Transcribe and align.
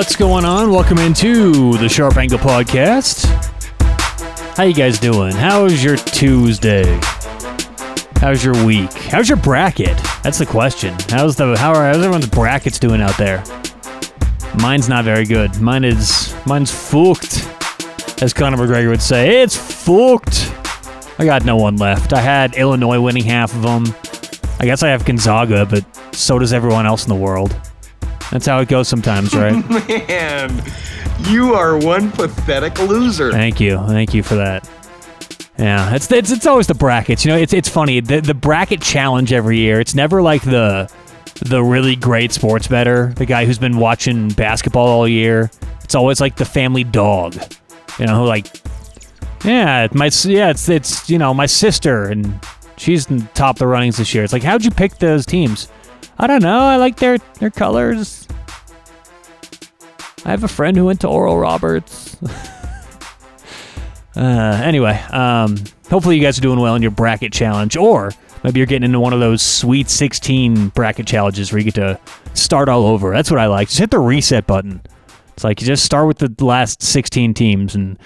What's 0.00 0.16
going 0.16 0.46
on? 0.46 0.70
Welcome 0.70 0.96
into 0.96 1.76
the 1.76 1.86
Sharp 1.86 2.16
Angle 2.16 2.38
Podcast. 2.38 3.26
How 4.56 4.62
you 4.62 4.72
guys 4.72 4.98
doing? 4.98 5.32
How's 5.32 5.84
your 5.84 5.96
Tuesday? 5.96 6.98
How's 8.16 8.42
your 8.42 8.54
week? 8.64 8.90
How's 8.94 9.28
your 9.28 9.36
bracket? 9.36 9.94
That's 10.22 10.38
the 10.38 10.46
question. 10.46 10.96
How's 11.10 11.36
the 11.36 11.54
how 11.58 11.74
are 11.74 11.84
how's 11.84 11.98
everyone's 11.98 12.26
brackets 12.26 12.78
doing 12.78 13.02
out 13.02 13.18
there? 13.18 13.44
Mine's 14.58 14.88
not 14.88 15.04
very 15.04 15.26
good. 15.26 15.60
Mine 15.60 15.84
is 15.84 16.34
mine's 16.46 16.70
fucked, 16.70 17.46
as 18.22 18.32
Conor 18.32 18.56
McGregor 18.56 18.88
would 18.88 19.02
say. 19.02 19.42
It's 19.42 19.54
fucked. 19.54 20.50
I 21.18 21.26
got 21.26 21.44
no 21.44 21.58
one 21.58 21.76
left. 21.76 22.14
I 22.14 22.22
had 22.22 22.54
Illinois 22.54 23.02
winning 23.02 23.24
half 23.24 23.54
of 23.54 23.60
them. 23.60 23.84
I 24.60 24.64
guess 24.64 24.82
I 24.82 24.88
have 24.88 25.04
Gonzaga, 25.04 25.66
but 25.66 25.84
so 26.16 26.38
does 26.38 26.54
everyone 26.54 26.86
else 26.86 27.02
in 27.04 27.10
the 27.10 27.22
world. 27.22 27.54
That's 28.30 28.46
how 28.46 28.60
it 28.60 28.68
goes 28.68 28.88
sometimes, 28.88 29.34
right? 29.34 29.68
Man, 30.08 30.62
you 31.28 31.54
are 31.54 31.76
one 31.76 32.10
pathetic 32.12 32.78
loser. 32.78 33.32
Thank 33.32 33.60
you, 33.60 33.78
thank 33.88 34.14
you 34.14 34.22
for 34.22 34.36
that. 34.36 34.68
Yeah, 35.58 35.94
it's 35.94 36.10
it's, 36.10 36.30
it's 36.30 36.46
always 36.46 36.66
the 36.66 36.74
brackets. 36.74 37.24
You 37.24 37.32
know, 37.32 37.36
it's 37.36 37.52
it's 37.52 37.68
funny 37.68 38.00
the 38.00 38.20
the 38.20 38.34
bracket 38.34 38.80
challenge 38.80 39.32
every 39.32 39.58
year. 39.58 39.78
It's 39.80 39.94
never 39.94 40.22
like 40.22 40.42
the 40.42 40.90
the 41.42 41.62
really 41.62 41.96
great 41.96 42.32
sports 42.32 42.66
bettor, 42.66 43.12
the 43.16 43.26
guy 43.26 43.44
who's 43.44 43.58
been 43.58 43.78
watching 43.78 44.28
basketball 44.28 44.86
all 44.86 45.08
year. 45.08 45.50
It's 45.84 45.94
always 45.94 46.20
like 46.20 46.36
the 46.36 46.44
family 46.44 46.84
dog, 46.84 47.34
you 47.98 48.06
know, 48.06 48.20
who 48.20 48.24
like, 48.26 48.46
yeah, 49.44 49.88
my 49.92 50.10
yeah, 50.24 50.50
it's 50.50 50.68
it's 50.68 51.10
you 51.10 51.18
know 51.18 51.34
my 51.34 51.46
sister 51.46 52.04
and 52.04 52.38
she's 52.76 53.10
in 53.10 53.26
top 53.34 53.58
the 53.58 53.66
runnings 53.66 53.98
this 53.98 54.14
year. 54.14 54.24
It's 54.24 54.32
like, 54.32 54.42
how'd 54.42 54.64
you 54.64 54.70
pick 54.70 54.96
those 54.98 55.26
teams? 55.26 55.68
I 56.20 56.26
don't 56.26 56.42
know. 56.42 56.60
I 56.60 56.76
like 56.76 56.96
their 56.96 57.16
their 57.38 57.48
colors. 57.48 58.28
I 60.22 60.28
have 60.28 60.44
a 60.44 60.48
friend 60.48 60.76
who 60.76 60.84
went 60.84 61.00
to 61.00 61.08
Oral 61.08 61.38
Roberts. 61.38 62.14
uh, 64.16 64.60
anyway, 64.62 65.00
um, 65.12 65.56
hopefully 65.88 66.16
you 66.16 66.22
guys 66.22 66.36
are 66.36 66.42
doing 66.42 66.60
well 66.60 66.74
in 66.74 66.82
your 66.82 66.90
bracket 66.90 67.32
challenge, 67.32 67.74
or 67.74 68.12
maybe 68.44 68.60
you're 68.60 68.66
getting 68.66 68.84
into 68.84 69.00
one 69.00 69.14
of 69.14 69.20
those 69.20 69.40
sweet 69.40 69.88
16 69.88 70.68
bracket 70.68 71.06
challenges 71.06 71.52
where 71.52 71.58
you 71.58 71.64
get 71.64 71.76
to 71.76 71.98
start 72.34 72.68
all 72.68 72.84
over. 72.84 73.12
That's 73.12 73.30
what 73.30 73.40
I 73.40 73.46
like. 73.46 73.68
Just 73.68 73.80
hit 73.80 73.90
the 73.90 73.98
reset 73.98 74.46
button. 74.46 74.82
It's 75.32 75.42
like 75.42 75.62
you 75.62 75.66
just 75.66 75.86
start 75.86 76.06
with 76.06 76.18
the 76.18 76.44
last 76.44 76.82
16 76.82 77.32
teams 77.32 77.74
and 77.74 77.98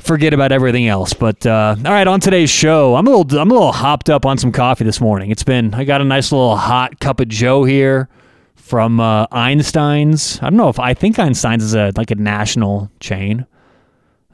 forget 0.00 0.34
about 0.34 0.52
everything 0.52 0.88
else. 0.88 1.12
But 1.12 1.46
uh, 1.46 1.76
all 1.78 1.92
right, 1.92 2.06
on 2.06 2.20
today's 2.20 2.50
show, 2.50 2.96
I'm 2.96 3.06
a 3.06 3.10
little 3.10 3.38
I'm 3.38 3.50
a 3.50 3.54
little 3.54 3.72
hopped 3.72 4.10
up 4.10 4.26
on 4.26 4.38
some 4.38 4.52
coffee 4.52 4.84
this 4.84 5.00
morning. 5.00 5.30
It's 5.30 5.44
been 5.44 5.72
I 5.74 5.84
got 5.84 6.00
a 6.00 6.04
nice 6.04 6.32
little 6.32 6.56
hot 6.56 6.98
cup 7.00 7.20
of 7.20 7.28
Joe 7.28 7.64
here 7.64 8.08
from 8.56 9.00
uh, 9.00 9.26
Einstein's. 9.30 10.38
I 10.42 10.50
don't 10.50 10.56
know 10.56 10.68
if 10.68 10.78
I 10.78 10.94
think 10.94 11.18
Einstein's 11.18 11.62
is 11.62 11.74
a 11.74 11.92
like 11.96 12.10
a 12.10 12.16
national 12.16 12.90
chain. 13.00 13.46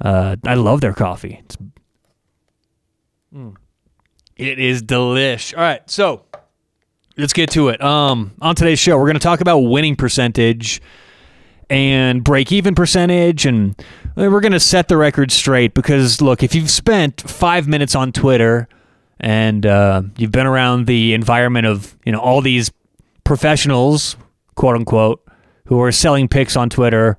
Uh, 0.00 0.36
I 0.46 0.54
love 0.54 0.80
their 0.80 0.92
coffee. 0.92 1.42
It's, 1.44 1.56
mm. 3.34 3.56
It 4.36 4.58
is 4.58 4.82
delish. 4.82 5.56
All 5.56 5.62
right, 5.62 5.88
so 5.90 6.26
let's 7.16 7.32
get 7.32 7.50
to 7.52 7.68
it. 7.68 7.82
Um, 7.82 8.34
on 8.42 8.54
today's 8.54 8.78
show, 8.78 8.98
we're 8.98 9.06
going 9.06 9.14
to 9.14 9.20
talk 9.20 9.40
about 9.40 9.60
winning 9.60 9.96
percentage 9.96 10.82
and 11.70 12.22
break 12.22 12.52
even 12.52 12.74
percentage, 12.74 13.46
and 13.46 13.82
we're 14.16 14.40
going 14.40 14.52
to 14.52 14.60
set 14.60 14.88
the 14.88 14.96
record 14.96 15.30
straight 15.30 15.74
because 15.74 16.20
look, 16.20 16.42
if 16.42 16.54
you've 16.54 16.70
spent 16.70 17.20
five 17.22 17.68
minutes 17.68 17.94
on 17.94 18.12
Twitter 18.12 18.68
and 19.20 19.64
uh, 19.64 20.02
you've 20.16 20.32
been 20.32 20.46
around 20.46 20.86
the 20.86 21.14
environment 21.14 21.66
of 21.66 21.96
you 22.04 22.12
know 22.12 22.18
all 22.18 22.40
these 22.40 22.72
professionals 23.24 24.16
quote 24.56 24.74
unquote, 24.74 25.22
who 25.66 25.80
are 25.80 25.92
selling 25.92 26.26
picks 26.26 26.56
on 26.56 26.68
Twitter, 26.68 27.16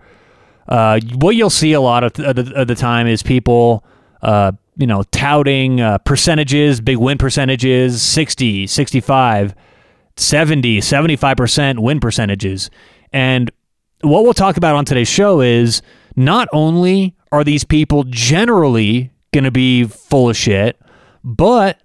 uh, 0.67 0.99
what 1.15 1.35
you'll 1.35 1.49
see 1.49 1.71
a 1.71 1.79
lot 1.79 2.03
of, 2.03 2.13
th- 2.13 2.27
of, 2.27 2.67
the, 2.67 2.75
time 2.75 3.07
is 3.07 3.23
people, 3.23 3.85
uh, 4.21 4.51
you 4.75 4.85
know, 4.85 5.03
touting 5.11 5.79
uh, 5.79 5.97
percentages, 5.99 6.81
big 6.81 6.97
win 6.97 7.17
percentages, 7.17 8.01
60, 8.01 8.67
65, 8.67 9.55
70, 10.17 10.79
75% 10.79 11.79
win 11.79 11.99
percentages. 12.01 12.69
And 13.13 13.49
what 14.01 14.23
we'll 14.23 14.33
talk 14.33 14.57
about 14.57 14.75
on 14.75 14.83
today's 14.83 15.07
show 15.07 15.39
is 15.39 15.81
not 16.17 16.49
only 16.51 17.15
are 17.31 17.43
these 17.43 17.63
people 17.63 18.03
generally 18.03 19.11
going 19.31 19.43
to 19.45 19.51
be 19.51 19.85
full 19.85 20.29
of 20.29 20.35
shit, 20.35 20.77
but 21.23 21.79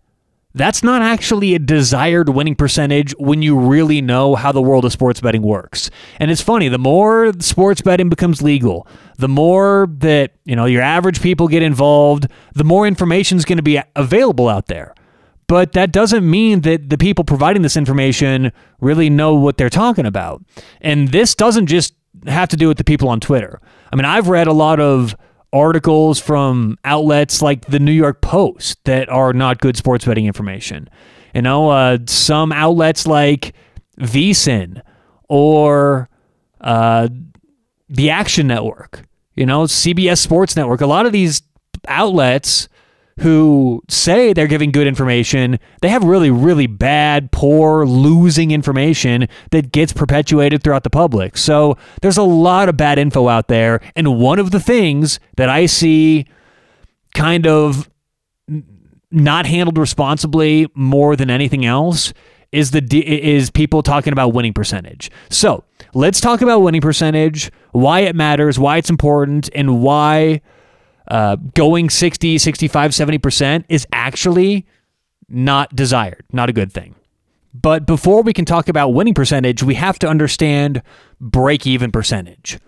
that's 0.54 0.82
not 0.82 1.02
actually 1.02 1.54
a 1.54 1.58
desired 1.58 2.28
winning 2.28 2.54
percentage 2.54 3.12
when 3.18 3.42
you 3.42 3.58
really 3.58 4.00
know 4.02 4.34
how 4.34 4.52
the 4.52 4.60
world 4.60 4.84
of 4.84 4.92
sports 4.92 5.20
betting 5.20 5.42
works. 5.42 5.90
And 6.18 6.30
it's 6.30 6.40
funny, 6.40 6.68
the 6.68 6.78
more 6.78 7.32
sports 7.40 7.80
betting 7.80 8.08
becomes 8.08 8.42
legal, 8.42 8.86
the 9.18 9.28
more 9.28 9.88
that, 9.98 10.32
you 10.44 10.56
know, 10.56 10.66
your 10.66 10.82
average 10.82 11.22
people 11.22 11.48
get 11.48 11.62
involved, 11.62 12.26
the 12.54 12.64
more 12.64 12.86
information 12.86 13.38
is 13.38 13.44
going 13.44 13.58
to 13.58 13.62
be 13.62 13.80
available 13.96 14.48
out 14.48 14.66
there. 14.66 14.94
But 15.46 15.72
that 15.72 15.92
doesn't 15.92 16.28
mean 16.28 16.62
that 16.62 16.88
the 16.88 16.98
people 16.98 17.24
providing 17.24 17.62
this 17.62 17.76
information 17.76 18.52
really 18.80 19.10
know 19.10 19.34
what 19.34 19.58
they're 19.58 19.68
talking 19.68 20.06
about. 20.06 20.42
And 20.80 21.08
this 21.08 21.34
doesn't 21.34 21.66
just 21.66 21.94
have 22.26 22.48
to 22.50 22.56
do 22.56 22.68
with 22.68 22.78
the 22.78 22.84
people 22.84 23.08
on 23.08 23.20
Twitter. 23.20 23.60
I 23.92 23.96
mean, 23.96 24.04
I've 24.04 24.28
read 24.28 24.46
a 24.46 24.52
lot 24.52 24.80
of 24.80 25.14
articles 25.52 26.18
from 26.18 26.78
outlets 26.84 27.42
like 27.42 27.66
the 27.66 27.78
New 27.78 27.92
York 27.92 28.22
Post 28.22 28.82
that 28.84 29.08
are 29.10 29.32
not 29.32 29.60
good 29.60 29.76
sports 29.76 30.06
betting 30.06 30.26
information. 30.26 30.88
You 31.34 31.42
know, 31.42 31.68
uh, 31.70 31.98
some 32.06 32.52
outlets 32.52 33.06
like 33.06 33.54
VSiN 34.00 34.80
or 35.28 36.08
uh, 36.60 37.08
the 37.88 38.10
Action 38.10 38.46
Network, 38.46 39.06
you 39.34 39.44
know, 39.44 39.64
CBS 39.64 40.18
Sports 40.18 40.56
Network. 40.56 40.80
A 40.80 40.86
lot 40.86 41.04
of 41.04 41.12
these 41.12 41.42
outlets 41.86 42.68
who 43.20 43.82
say 43.88 44.32
they're 44.32 44.46
giving 44.46 44.72
good 44.72 44.86
information, 44.86 45.58
they 45.80 45.88
have 45.88 46.02
really, 46.04 46.30
really 46.30 46.66
bad, 46.66 47.30
poor, 47.30 47.84
losing 47.84 48.50
information 48.50 49.28
that 49.50 49.72
gets 49.72 49.92
perpetuated 49.92 50.62
throughout 50.62 50.84
the 50.84 50.90
public. 50.90 51.36
So 51.36 51.76
there's 52.00 52.16
a 52.16 52.22
lot 52.22 52.68
of 52.68 52.76
bad 52.76 52.98
info 52.98 53.28
out 53.28 53.48
there. 53.48 53.80
And 53.94 54.18
one 54.18 54.38
of 54.38 54.50
the 54.50 54.60
things 54.60 55.20
that 55.36 55.48
I 55.48 55.66
see 55.66 56.26
kind 57.14 57.46
of 57.46 57.90
not 59.10 59.46
handled 59.46 59.76
responsibly 59.76 60.66
more 60.74 61.16
than 61.16 61.30
anything 61.30 61.64
else 61.66 62.12
is 62.50 62.70
the 62.70 62.82
is 63.06 63.50
people 63.50 63.82
talking 63.82 64.12
about 64.12 64.28
winning 64.28 64.52
percentage. 64.52 65.10
So 65.30 65.64
let's 65.94 66.20
talk 66.20 66.42
about 66.42 66.60
winning 66.60 66.80
percentage, 66.80 67.50
why 67.72 68.00
it 68.00 68.14
matters, 68.14 68.58
why 68.58 68.76
it's 68.76 68.90
important, 68.90 69.48
and 69.54 69.82
why 69.82 70.42
uh, 71.12 71.36
going 71.36 71.90
60, 71.90 72.38
65, 72.38 72.92
70% 72.92 73.64
is 73.68 73.86
actually 73.92 74.66
not 75.28 75.76
desired, 75.76 76.24
not 76.32 76.48
a 76.48 76.54
good 76.54 76.72
thing. 76.72 76.94
But 77.52 77.84
before 77.84 78.22
we 78.22 78.32
can 78.32 78.46
talk 78.46 78.70
about 78.70 78.94
winning 78.94 79.12
percentage, 79.12 79.62
we 79.62 79.74
have 79.74 79.98
to 79.98 80.08
understand 80.08 80.80
break 81.20 81.66
even 81.66 81.92
percentage. 81.92 82.58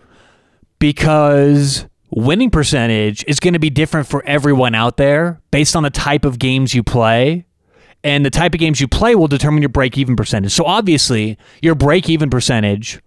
Because 0.78 1.87
winning 2.10 2.50
percentage 2.50 3.25
is 3.27 3.41
going 3.41 3.55
to 3.55 3.59
be 3.59 3.71
different 3.71 4.06
for 4.06 4.22
everyone 4.27 4.75
out 4.75 4.99
there 4.99 5.41
based 5.50 5.75
on 5.75 5.82
the 5.82 5.88
type 5.88 6.26
of 6.26 6.38
games 6.38 6.75
you 6.75 6.82
play. 6.82 7.47
And 8.03 8.26
the 8.26 8.31
type 8.31 8.53
of 8.53 8.61
games 8.61 8.78
you 8.78 8.88
play 8.88 9.15
will 9.15 9.26
determine 9.26 9.62
your 9.62 9.71
break 9.71 9.97
even 9.97 10.16
percentage. 10.16 10.53
So 10.53 10.66
obviously, 10.66 11.38
your 11.62 11.75
break 11.75 12.11
even 12.11 12.28
percentage 12.28 13.00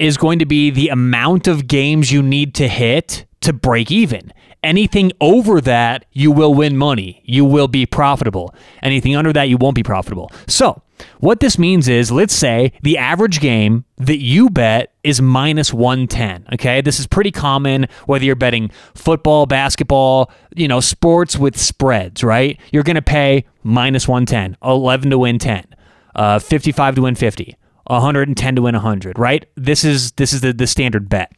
is 0.00 0.16
going 0.16 0.40
to 0.40 0.46
be 0.46 0.70
the 0.70 0.88
amount 0.88 1.46
of 1.46 1.68
games 1.68 2.10
you 2.10 2.24
need 2.24 2.56
to 2.56 2.66
hit 2.66 3.24
to 3.42 3.52
break 3.52 3.92
even. 3.92 4.32
Anything 4.64 5.12
over 5.20 5.60
that, 5.60 6.06
you 6.10 6.32
will 6.32 6.54
win 6.54 6.78
money. 6.78 7.20
You 7.26 7.44
will 7.44 7.68
be 7.68 7.84
profitable. 7.84 8.54
Anything 8.82 9.14
under 9.14 9.30
that, 9.34 9.50
you 9.50 9.58
won't 9.58 9.74
be 9.74 9.82
profitable. 9.82 10.32
So, 10.48 10.80
what 11.20 11.40
this 11.40 11.58
means 11.58 11.86
is 11.86 12.10
let's 12.10 12.34
say 12.34 12.72
the 12.82 12.96
average 12.96 13.40
game 13.40 13.84
that 13.98 14.20
you 14.20 14.48
bet 14.48 14.94
is 15.02 15.20
minus 15.20 15.74
110. 15.74 16.46
Okay. 16.54 16.80
This 16.80 16.98
is 16.98 17.06
pretty 17.06 17.30
common 17.30 17.88
whether 18.06 18.24
you're 18.24 18.36
betting 18.36 18.70
football, 18.94 19.44
basketball, 19.44 20.30
you 20.56 20.66
know, 20.66 20.80
sports 20.80 21.36
with 21.36 21.58
spreads, 21.58 22.24
right? 22.24 22.58
You're 22.72 22.84
going 22.84 22.96
to 22.96 23.02
pay 23.02 23.44
minus 23.64 24.08
110, 24.08 24.56
11 24.64 25.10
to 25.10 25.18
win 25.18 25.38
10, 25.38 25.66
uh, 26.14 26.38
55 26.38 26.94
to 26.94 27.02
win 27.02 27.14
50. 27.14 27.56
110 27.86 28.56
to 28.56 28.62
win 28.62 28.74
100, 28.74 29.18
right? 29.18 29.44
This 29.56 29.84
is 29.84 30.12
this 30.12 30.32
is 30.32 30.40
the, 30.40 30.54
the 30.54 30.66
standard 30.66 31.08
bet. 31.10 31.32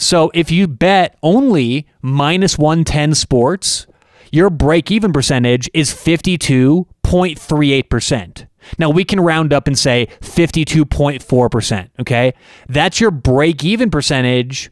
So 0.00 0.30
if 0.32 0.50
you 0.50 0.66
bet 0.66 1.18
only 1.22 1.86
minus 2.00 2.56
110 2.56 3.14
sports, 3.14 3.86
your 4.32 4.48
break 4.48 4.90
even 4.90 5.12
percentage 5.12 5.68
is 5.74 5.92
52.38%. 5.92 8.46
Now 8.78 8.88
we 8.88 9.04
can 9.04 9.20
round 9.20 9.52
up 9.52 9.66
and 9.66 9.78
say 9.78 10.08
52.4%, 10.22 11.90
okay? 12.00 12.32
That's 12.66 12.98
your 12.98 13.10
break 13.10 13.62
even 13.62 13.90
percentage 13.90 14.70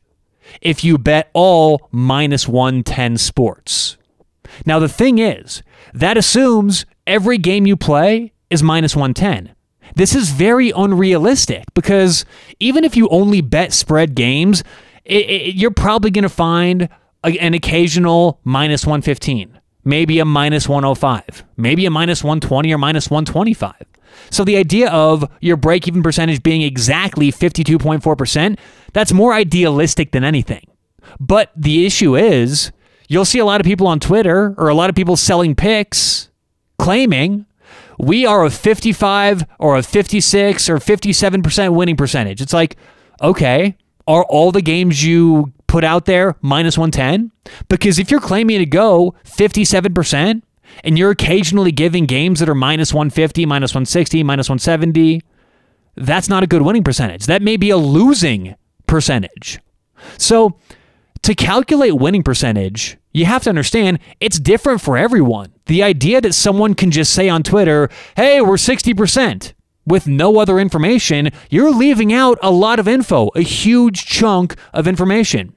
if 0.62 0.82
you 0.82 0.96
bet 0.96 1.28
all 1.34 1.90
minus 1.90 2.48
110 2.48 3.18
sports. 3.18 3.98
Now 4.64 4.78
the 4.78 4.88
thing 4.88 5.18
is, 5.18 5.62
that 5.92 6.16
assumes 6.16 6.86
every 7.06 7.36
game 7.36 7.66
you 7.66 7.76
play 7.76 8.32
is 8.48 8.62
minus 8.62 8.96
110. 8.96 9.54
This 9.94 10.14
is 10.14 10.30
very 10.30 10.70
unrealistic 10.70 11.64
because 11.74 12.24
even 12.60 12.84
if 12.84 12.96
you 12.96 13.08
only 13.08 13.40
bet 13.40 13.72
spread 13.72 14.14
games, 14.14 14.62
it, 15.08 15.30
it, 15.30 15.54
you're 15.56 15.70
probably 15.70 16.10
going 16.10 16.22
to 16.22 16.28
find 16.28 16.88
a, 17.24 17.38
an 17.38 17.54
occasional 17.54 18.40
minus 18.44 18.84
115, 18.86 19.58
maybe 19.84 20.18
a 20.18 20.24
minus 20.24 20.68
105, 20.68 21.44
maybe 21.56 21.86
a 21.86 21.90
minus 21.90 22.22
120 22.22 22.72
or 22.72 22.78
minus 22.78 23.10
125. 23.10 23.74
So 24.30 24.44
the 24.44 24.56
idea 24.56 24.90
of 24.90 25.28
your 25.40 25.56
break 25.56 25.88
even 25.88 26.02
percentage 26.02 26.42
being 26.42 26.62
exactly 26.62 27.32
52.4%, 27.32 28.58
that's 28.92 29.12
more 29.12 29.32
idealistic 29.32 30.12
than 30.12 30.24
anything. 30.24 30.66
But 31.18 31.52
the 31.56 31.86
issue 31.86 32.16
is, 32.16 32.70
you'll 33.08 33.24
see 33.24 33.38
a 33.38 33.44
lot 33.44 33.60
of 33.60 33.64
people 33.64 33.86
on 33.86 34.00
Twitter 34.00 34.54
or 34.58 34.68
a 34.68 34.74
lot 34.74 34.90
of 34.90 34.96
people 34.96 35.16
selling 35.16 35.54
picks 35.54 36.28
claiming 36.78 37.46
we 37.98 38.26
are 38.26 38.44
a 38.44 38.50
55 38.50 39.44
or 39.58 39.76
a 39.76 39.82
56 39.82 40.68
or 40.68 40.76
57% 40.76 41.74
winning 41.74 41.96
percentage. 41.96 42.40
It's 42.40 42.52
like, 42.52 42.76
okay, 43.20 43.76
are 44.08 44.24
all 44.24 44.50
the 44.50 44.62
games 44.62 45.04
you 45.04 45.52
put 45.68 45.84
out 45.84 46.06
there 46.06 46.34
minus 46.40 46.76
110? 46.76 47.30
Because 47.68 48.00
if 48.00 48.10
you're 48.10 48.20
claiming 48.20 48.58
to 48.58 48.66
go 48.66 49.14
57% 49.24 50.42
and 50.82 50.98
you're 50.98 51.10
occasionally 51.10 51.70
giving 51.70 52.06
games 52.06 52.40
that 52.40 52.48
are 52.48 52.54
minus 52.54 52.92
150, 52.92 53.46
minus 53.46 53.72
160, 53.72 54.22
minus 54.24 54.48
170, 54.48 55.22
that's 55.94 56.28
not 56.28 56.42
a 56.42 56.46
good 56.46 56.62
winning 56.62 56.82
percentage. 56.82 57.26
That 57.26 57.42
may 57.42 57.56
be 57.56 57.70
a 57.70 57.76
losing 57.76 58.56
percentage. 58.86 59.60
So, 60.16 60.58
to 61.22 61.34
calculate 61.34 61.94
winning 61.94 62.22
percentage, 62.22 62.96
you 63.12 63.24
have 63.24 63.42
to 63.42 63.50
understand 63.50 63.98
it's 64.20 64.38
different 64.38 64.80
for 64.80 64.96
everyone. 64.96 65.52
The 65.66 65.82
idea 65.82 66.20
that 66.20 66.32
someone 66.32 66.74
can 66.74 66.90
just 66.90 67.12
say 67.12 67.28
on 67.28 67.42
Twitter, 67.42 67.90
hey, 68.16 68.40
we're 68.40 68.54
60%, 68.54 69.52
with 69.88 70.06
no 70.06 70.38
other 70.38 70.58
information, 70.58 71.30
you're 71.50 71.70
leaving 71.70 72.12
out 72.12 72.38
a 72.42 72.50
lot 72.50 72.78
of 72.78 72.88
info, 72.88 73.28
a 73.34 73.40
huge 73.40 74.06
chunk 74.06 74.56
of 74.72 74.86
information. 74.86 75.54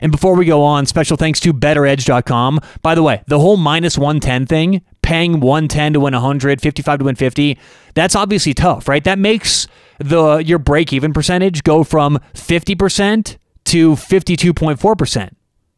And 0.00 0.12
before 0.12 0.34
we 0.34 0.44
go 0.44 0.62
on, 0.62 0.86
special 0.86 1.16
thanks 1.16 1.40
to 1.40 1.52
bettoredge.com. 1.54 2.60
By 2.82 2.94
the 2.94 3.02
way, 3.02 3.22
the 3.26 3.38
whole 3.38 3.56
minus 3.56 3.96
110 3.96 4.46
thing, 4.46 4.82
paying 5.02 5.40
110 5.40 5.94
to 5.94 6.00
win 6.00 6.14
100, 6.14 6.60
55 6.60 6.98
to 6.98 7.04
win 7.06 7.14
50, 7.14 7.58
that's 7.94 8.14
obviously 8.14 8.54
tough, 8.54 8.88
right? 8.88 9.02
That 9.04 9.18
makes 9.18 9.66
the 9.98 10.38
your 10.38 10.58
break 10.58 10.92
even 10.92 11.12
percentage 11.12 11.62
go 11.62 11.84
from 11.84 12.18
50% 12.34 13.36
to 13.64 13.92
52.4%. 13.92 15.30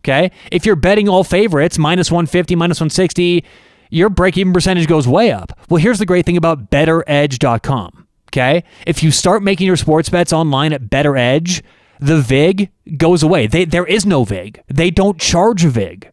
Okay? 0.04 0.30
If 0.52 0.64
you're 0.64 0.76
betting 0.76 1.08
all 1.08 1.24
favorites, 1.24 1.78
minus 1.78 2.10
150, 2.10 2.54
minus 2.54 2.80
160, 2.80 3.44
your 3.90 4.08
break 4.10 4.36
even 4.36 4.52
percentage 4.52 4.86
goes 4.86 5.06
way 5.06 5.30
up. 5.32 5.58
Well, 5.68 5.82
here's 5.82 5.98
the 5.98 6.06
great 6.06 6.26
thing 6.26 6.36
about 6.36 6.70
bettoredge.com. 6.70 8.06
Okay? 8.30 8.64
If 8.86 9.02
you 9.02 9.10
start 9.10 9.42
making 9.42 9.66
your 9.66 9.76
sports 9.76 10.08
bets 10.08 10.32
online 10.32 10.72
at 10.72 10.82
BettorEdge, 10.82 11.62
the 12.00 12.20
VIG 12.20 12.70
goes 12.96 13.22
away. 13.22 13.46
They, 13.46 13.64
there 13.64 13.86
is 13.86 14.04
no 14.04 14.24
VIG. 14.24 14.62
They 14.68 14.90
don't 14.90 15.18
charge 15.18 15.64
a 15.64 15.70
VIG. 15.70 16.10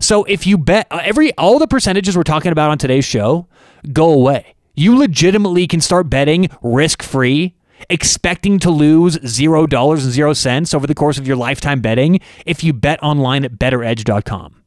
So 0.00 0.24
if 0.24 0.46
you 0.46 0.56
bet 0.56 0.86
uh, 0.90 1.00
every 1.02 1.34
all 1.34 1.58
the 1.58 1.66
percentages 1.66 2.16
we're 2.16 2.22
talking 2.22 2.52
about 2.52 2.70
on 2.70 2.78
today's 2.78 3.04
show 3.04 3.48
go 3.92 4.10
away. 4.10 4.54
You 4.74 4.96
legitimately 4.98 5.66
can 5.66 5.80
start 5.80 6.10
betting 6.10 6.48
risk 6.62 7.02
free, 7.02 7.54
expecting 7.88 8.58
to 8.60 8.70
lose 8.70 9.18
zero 9.26 9.66
dollars 9.66 10.04
and 10.04 10.12
zero 10.12 10.32
cents 10.32 10.74
over 10.74 10.86
the 10.86 10.94
course 10.94 11.18
of 11.18 11.26
your 11.26 11.36
lifetime 11.36 11.80
betting 11.80 12.20
if 12.44 12.64
you 12.64 12.72
bet 12.72 13.00
online 13.02 13.44
at 13.44 13.52
bettoredge.com. 13.52 14.63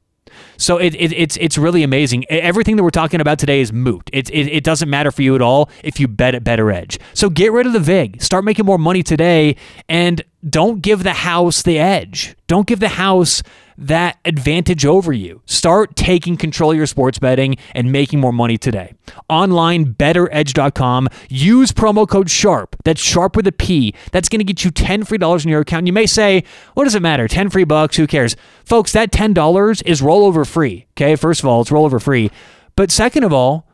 So 0.58 0.78
it, 0.78 0.96
it, 0.96 1.14
it's 1.14 1.38
it's 1.38 1.58
really 1.58 1.84
amazing. 1.84 2.26
Everything 2.30 2.76
that 2.76 2.84
we're 2.84 2.90
talking 2.90 3.22
about 3.22 3.40
today 3.40 3.62
is 3.62 3.72
moot. 3.72 4.10
It, 4.14 4.30
it, 4.30 4.48
it 4.48 4.64
doesn't 4.64 4.90
matter 4.90 5.12
for 5.12 5.22
you 5.22 5.36
at 5.36 5.42
all 5.42 5.70
if 5.84 6.00
you 6.00 6.08
bet 6.08 6.36
at 6.36 6.44
BettorEdge. 6.44 7.00
So 7.14 7.30
get 7.30 7.52
rid 7.52 7.66
of 7.66 7.74
the 7.74 7.80
VIG. 7.80 8.22
Start 8.22 8.44
making 8.44 8.66
more 8.66 8.78
money 8.78 9.04
today 9.04 9.56
and 9.88 10.24
don't 10.48 10.82
give 10.82 11.04
the 11.04 11.14
house 11.14 11.62
the 11.62 11.80
edge. 11.80 12.36
Don't 12.48 12.68
give 12.68 12.80
the 12.80 12.90
house 12.90 13.44
that 13.78 14.18
advantage 14.26 14.86
over 14.86 15.14
you. 15.14 15.42
Start 15.46 15.96
taking 15.96 16.38
control 16.38 16.72
of 16.72 16.78
your 16.78 16.88
sports 16.88 17.20
betting 17.20 17.58
and 17.74 17.92
making 17.92 18.20
more 18.20 18.34
money 18.34 18.58
today. 18.58 18.94
Online, 19.30 19.94
bettoredge.com. 19.94 21.10
Use 21.30 21.72
promo 21.72 22.08
code 22.08 22.28
SHARP. 22.28 22.76
That's 22.84 23.02
SHARP 23.02 23.36
with 23.36 23.48
a 23.48 23.52
P. 23.52 23.94
That's 24.12 24.30
going 24.30 24.40
to 24.40 24.46
get 24.46 24.64
you 24.66 24.72
10 24.72 25.04
free 25.04 25.18
dollars 25.18 25.46
in 25.46 25.52
your 25.52 25.62
account. 25.62 25.88
You 25.88 25.94
may 25.94 26.06
say, 26.06 26.44
what 26.74 26.86
does 26.86 26.96
it 26.96 27.02
matter? 27.02 27.28
10 27.28 27.50
free 27.50 27.64
bucks, 27.64 27.98
who 27.98 28.08
cares? 28.08 28.36
Folks, 28.66 28.92
that 28.94 29.12
$10 29.12 29.84
is 29.86 30.02
rollover 30.02 30.48
free. 30.48 30.88
Okay, 30.92 31.16
first 31.16 31.42
of 31.42 31.46
all, 31.46 31.62
it's 31.62 31.70
rollover 31.70 32.02
free. 32.02 32.32
But 32.76 32.92
second 32.92 33.24
of 33.24 33.34
all, 33.34 33.67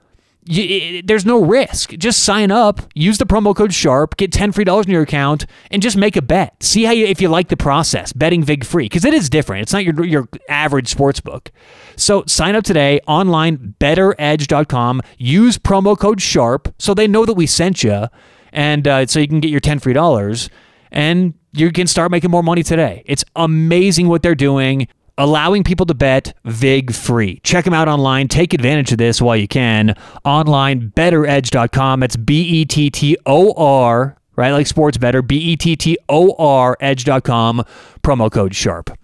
you, 0.45 0.99
it, 0.99 1.07
there's 1.07 1.25
no 1.25 1.43
risk. 1.43 1.91
Just 1.91 2.23
sign 2.23 2.51
up, 2.51 2.81
use 2.93 3.17
the 3.17 3.25
promo 3.25 3.55
code 3.55 3.71
SHARP, 3.71 4.17
get 4.17 4.31
10 4.31 4.51
free 4.51 4.63
dollars 4.63 4.85
in 4.85 4.91
your 4.91 5.01
account, 5.01 5.45
and 5.71 5.81
just 5.81 5.97
make 5.97 6.15
a 6.15 6.21
bet. 6.21 6.61
See 6.61 6.83
how 6.83 6.91
you, 6.91 7.05
if 7.05 7.21
you 7.21 7.29
like 7.29 7.49
the 7.49 7.57
process, 7.57 8.13
betting 8.13 8.43
VIG 8.43 8.65
free, 8.65 8.85
because 8.85 9.05
it 9.05 9.13
is 9.13 9.29
different. 9.29 9.63
It's 9.63 9.73
not 9.73 9.83
your, 9.83 10.03
your 10.05 10.27
average 10.49 10.87
sports 10.87 11.19
book. 11.19 11.51
So 11.95 12.23
sign 12.27 12.55
up 12.55 12.63
today 12.63 12.99
online, 13.07 13.75
bettoredge.com. 13.79 15.01
Use 15.17 15.57
promo 15.57 15.97
code 15.97 16.19
SHARP 16.19 16.73
so 16.79 16.93
they 16.93 17.07
know 17.07 17.25
that 17.25 17.33
we 17.33 17.47
sent 17.47 17.83
you, 17.83 18.07
and 18.51 18.87
uh, 18.87 19.05
so 19.05 19.19
you 19.19 19.27
can 19.27 19.39
get 19.39 19.49
your 19.49 19.59
10 19.59 19.79
free 19.79 19.93
dollars, 19.93 20.49
and 20.91 21.33
you 21.53 21.71
can 21.71 21.87
start 21.87 22.11
making 22.11 22.31
more 22.31 22.43
money 22.43 22.63
today. 22.63 23.03
It's 23.05 23.23
amazing 23.35 24.07
what 24.07 24.23
they're 24.23 24.35
doing 24.35 24.87
allowing 25.17 25.63
people 25.63 25.85
to 25.85 25.93
bet 25.93 26.33
VIG 26.45 26.93
free. 26.93 27.39
Check 27.43 27.65
them 27.65 27.73
out 27.73 27.87
online. 27.87 28.27
Take 28.27 28.53
advantage 28.53 28.91
of 28.91 28.97
this 28.97 29.21
while 29.21 29.37
you 29.37 29.47
can. 29.47 29.95
Online, 30.25 30.91
bettoredge.com. 30.95 31.99
That's 31.99 32.15
B 32.15 32.41
E 32.41 32.65
T 32.65 32.89
T 32.89 33.17
O 33.25 33.53
R, 33.53 34.17
right? 34.35 34.51
Like 34.51 34.67
sports 34.67 34.97
bettor. 34.97 35.21
B 35.21 35.37
E 35.37 35.55
T 35.55 35.75
T 35.75 35.97
O 36.09 36.35
R, 36.37 36.77
edge.com. 36.79 37.63
Promo 38.03 38.31
code 38.31 38.53
SHARP. 38.53 38.95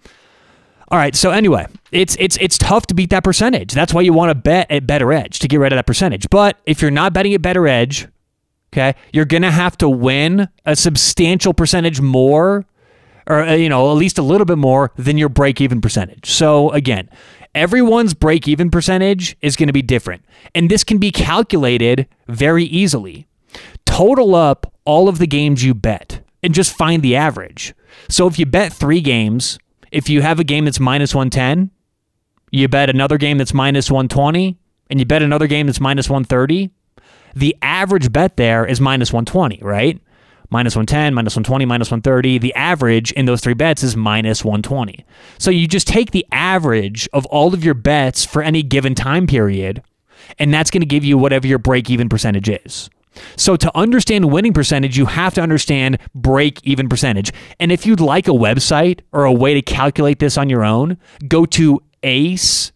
All 0.90 0.98
right. 0.98 1.14
So 1.14 1.30
anyway, 1.30 1.66
it's 1.92 2.16
it's 2.18 2.36
it's 2.40 2.58
tough 2.58 2.86
to 2.88 2.94
beat 2.94 3.10
that 3.10 3.22
percentage. 3.22 3.72
That's 3.72 3.94
why 3.94 4.00
you 4.00 4.12
want 4.12 4.30
to 4.30 4.34
bet 4.34 4.68
at 4.70 4.86
BettorEdge 4.86 5.38
to 5.38 5.48
get 5.48 5.58
rid 5.58 5.72
of 5.72 5.76
that 5.76 5.86
percentage. 5.86 6.28
But 6.30 6.58
if 6.66 6.82
you're 6.82 6.90
not 6.90 7.12
betting 7.12 7.32
at 7.32 7.40
BettorEdge, 7.40 8.10
okay, 8.72 8.96
you're 9.12 9.24
gonna 9.24 9.52
have 9.52 9.78
to 9.78 9.88
win 9.88 10.48
a 10.66 10.74
substantial 10.74 11.54
percentage 11.54 12.00
more 12.00 12.66
or 13.26 13.42
uh, 13.42 13.54
you 13.54 13.68
know 13.68 13.90
at 13.90 13.96
least 13.96 14.18
a 14.18 14.22
little 14.22 14.44
bit 14.44 14.58
more 14.58 14.92
than 14.96 15.18
your 15.18 15.28
break 15.28 15.60
even 15.60 15.80
percentage. 15.80 16.30
So 16.30 16.70
again, 16.70 17.08
everyone's 17.54 18.14
break 18.14 18.46
even 18.48 18.70
percentage 18.70 19.36
is 19.40 19.56
going 19.56 19.68
to 19.68 19.72
be 19.72 19.82
different, 19.82 20.24
and 20.54 20.70
this 20.70 20.84
can 20.84 20.98
be 20.98 21.10
calculated 21.10 22.06
very 22.28 22.64
easily. 22.64 23.26
Total 23.84 24.34
up 24.34 24.72
all 24.84 25.08
of 25.08 25.18
the 25.18 25.26
games 25.26 25.64
you 25.64 25.74
bet 25.74 26.20
and 26.42 26.54
just 26.54 26.76
find 26.76 27.02
the 27.02 27.16
average. 27.16 27.74
So 28.08 28.26
if 28.26 28.38
you 28.38 28.46
bet 28.46 28.72
3 28.72 29.00
games, 29.00 29.58
if 29.90 30.08
you 30.08 30.22
have 30.22 30.38
a 30.38 30.44
game 30.44 30.64
that's 30.64 30.80
minus 30.80 31.14
110, 31.14 31.70
you 32.50 32.68
bet 32.68 32.90
another 32.90 33.18
game 33.18 33.38
that's 33.38 33.54
minus 33.54 33.90
120, 33.90 34.56
and 34.88 34.98
you 34.98 35.06
bet 35.06 35.22
another 35.22 35.46
game 35.46 35.66
that's 35.66 35.80
minus 35.80 36.08
130, 36.08 36.70
the 37.34 37.56
average 37.62 38.12
bet 38.12 38.36
there 38.36 38.64
is 38.64 38.80
minus 38.80 39.12
120, 39.12 39.60
right? 39.62 40.00
Minus 40.50 40.76
110, 40.76 41.14
minus 41.14 41.34
120, 41.34 41.64
minus 41.64 41.90
130. 41.90 42.38
The 42.38 42.54
average 42.54 43.12
in 43.12 43.26
those 43.26 43.40
three 43.40 43.54
bets 43.54 43.82
is 43.82 43.96
minus 43.96 44.44
120. 44.44 45.04
So 45.38 45.50
you 45.50 45.66
just 45.66 45.88
take 45.88 46.10
the 46.10 46.26
average 46.32 47.08
of 47.12 47.24
all 47.26 47.54
of 47.54 47.64
your 47.64 47.74
bets 47.74 48.24
for 48.24 48.42
any 48.42 48.62
given 48.62 48.94
time 48.94 49.26
period, 49.26 49.82
and 50.38 50.52
that's 50.52 50.70
going 50.70 50.82
to 50.82 50.86
give 50.86 51.04
you 51.04 51.16
whatever 51.16 51.46
your 51.46 51.58
break 51.58 51.88
even 51.90 52.08
percentage 52.08 52.48
is. 52.48 52.90
So 53.36 53.56
to 53.56 53.76
understand 53.76 54.30
winning 54.30 54.52
percentage, 54.52 54.96
you 54.96 55.06
have 55.06 55.34
to 55.34 55.42
understand 55.42 55.98
break 56.14 56.60
even 56.64 56.88
percentage. 56.88 57.32
And 57.58 57.72
if 57.72 57.84
you'd 57.86 58.00
like 58.00 58.28
a 58.28 58.32
website 58.32 59.00
or 59.12 59.24
a 59.24 59.32
way 59.32 59.54
to 59.54 59.62
calculate 59.62 60.20
this 60.20 60.38
on 60.38 60.48
your 60.48 60.64
own, 60.64 60.96
go 61.26 61.44
to 61.46 61.82
aceodds.com, 62.02 62.72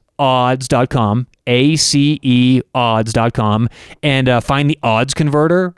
A 1.46 1.76
C 1.76 2.18
E 2.22 2.62
odds.com, 2.74 3.68
and 4.02 4.28
uh, 4.28 4.40
find 4.40 4.68
the 4.68 4.78
odds 4.82 5.14
converter 5.14 5.74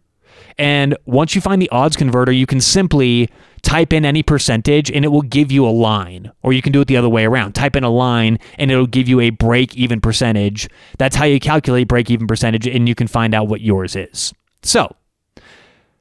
and 0.58 0.96
once 1.04 1.34
you 1.34 1.40
find 1.40 1.60
the 1.60 1.68
odds 1.70 1.96
converter, 1.96 2.32
you 2.32 2.46
can 2.46 2.60
simply 2.60 3.28
type 3.62 3.92
in 3.92 4.04
any 4.04 4.22
percentage 4.22 4.90
and 4.90 5.04
it 5.04 5.08
will 5.08 5.22
give 5.22 5.52
you 5.52 5.66
a 5.66 5.70
line. 5.70 6.30
Or 6.42 6.52
you 6.52 6.62
can 6.62 6.72
do 6.72 6.80
it 6.80 6.88
the 6.88 6.96
other 6.96 7.08
way 7.08 7.24
around. 7.24 7.54
Type 7.54 7.76
in 7.76 7.84
a 7.84 7.90
line 7.90 8.38
and 8.58 8.70
it'll 8.70 8.86
give 8.86 9.08
you 9.08 9.20
a 9.20 9.30
break 9.30 9.76
even 9.76 10.00
percentage. 10.00 10.68
That's 10.98 11.16
how 11.16 11.24
you 11.24 11.40
calculate 11.40 11.88
break 11.88 12.10
even 12.10 12.26
percentage 12.26 12.66
and 12.66 12.88
you 12.88 12.94
can 12.94 13.06
find 13.06 13.34
out 13.34 13.48
what 13.48 13.60
yours 13.60 13.96
is. 13.96 14.32
So, 14.62 14.94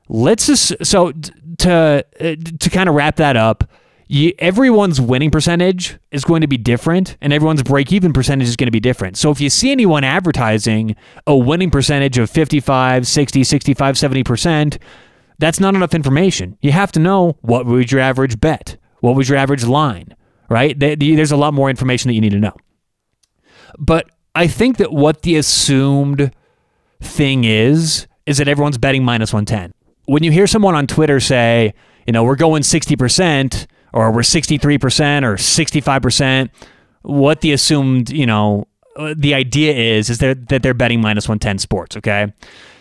let's 0.08 0.48
just 0.48 0.86
so 0.86 1.12
to 1.60 2.06
uh, 2.20 2.36
to 2.60 2.70
kind 2.70 2.88
of 2.88 2.96
wrap 2.96 3.18
that 3.18 3.36
up, 3.36 3.70
you, 4.08 4.34
everyone's 4.40 5.02
winning 5.02 5.32
percentage 5.32 5.98
is 6.12 6.24
going 6.24 6.42
to 6.42 6.48
be 6.48 6.58
different 6.58 7.18
and 7.22 7.34
everyone's 7.34 7.64
break 7.64 7.92
even 7.92 8.14
percentage 8.14 8.48
is 8.48 8.56
going 8.56 8.68
to 8.68 8.72
be 8.72 8.80
different. 8.80 9.18
So 9.18 9.32
if 9.32 9.42
you 9.42 9.50
see 9.50 9.72
anyone 9.72 10.04
advertising 10.04 10.96
a 11.26 11.36
winning 11.36 11.72
percentage 11.72 12.18
of 12.18 12.30
55, 12.30 13.08
60, 13.08 13.44
65, 13.44 13.96
70%, 13.96 14.78
that's 15.40 15.60
not 15.60 15.76
enough 15.76 15.94
information. 15.94 16.58
You 16.62 16.72
have 16.72 16.92
to 16.94 17.00
know 17.00 17.38
what 17.42 17.66
was 17.66 17.92
your 17.92 18.02
average 18.02 18.40
bet? 18.40 18.78
What 19.02 19.16
was 19.16 19.28
your 19.28 19.38
average 19.38 19.66
line, 19.66 20.16
right? 20.50 20.78
There's 20.80 21.32
a 21.32 21.38
lot 21.38 21.54
more 21.54 21.70
information 21.70 22.10
that 22.10 22.14
you 22.14 22.22
need 22.22 22.32
to 22.32 22.40
know. 22.40 22.56
But 23.78 24.10
I 24.34 24.48
think 24.48 24.78
that 24.78 24.94
what 24.94 25.24
the 25.24 25.36
assumed 25.36 26.32
thing 27.02 27.44
is, 27.44 28.08
is 28.26 28.38
that 28.38 28.48
everyone's 28.48 28.78
betting 28.78 29.04
minus 29.04 29.34
110. 29.34 29.74
When 30.06 30.24
you 30.24 30.32
hear 30.32 30.48
someone 30.48 30.76
on 30.76 30.88
Twitter 30.88 31.20
say, 31.20 31.74
you 32.08 32.14
know, 32.14 32.24
we're 32.24 32.36
going 32.36 32.62
60%, 32.64 33.68
or 33.96 34.12
we're 34.12 34.22
63% 34.22 35.24
or 35.24 35.36
65%. 35.38 36.50
What 37.02 37.42
the 37.42 37.54
assumed, 37.54 38.10
you 38.12 38.26
know, 38.26 38.68
uh, 38.98 39.16
the 39.18 39.34
idea 39.34 39.74
is 39.74 40.10
is 40.10 40.20
that 40.20 40.50
that 40.50 40.64
they're 40.64 40.74
betting 40.74 41.02
minus 41.02 41.28
110 41.28 41.58
sports, 41.58 41.98
okay? 41.98 42.32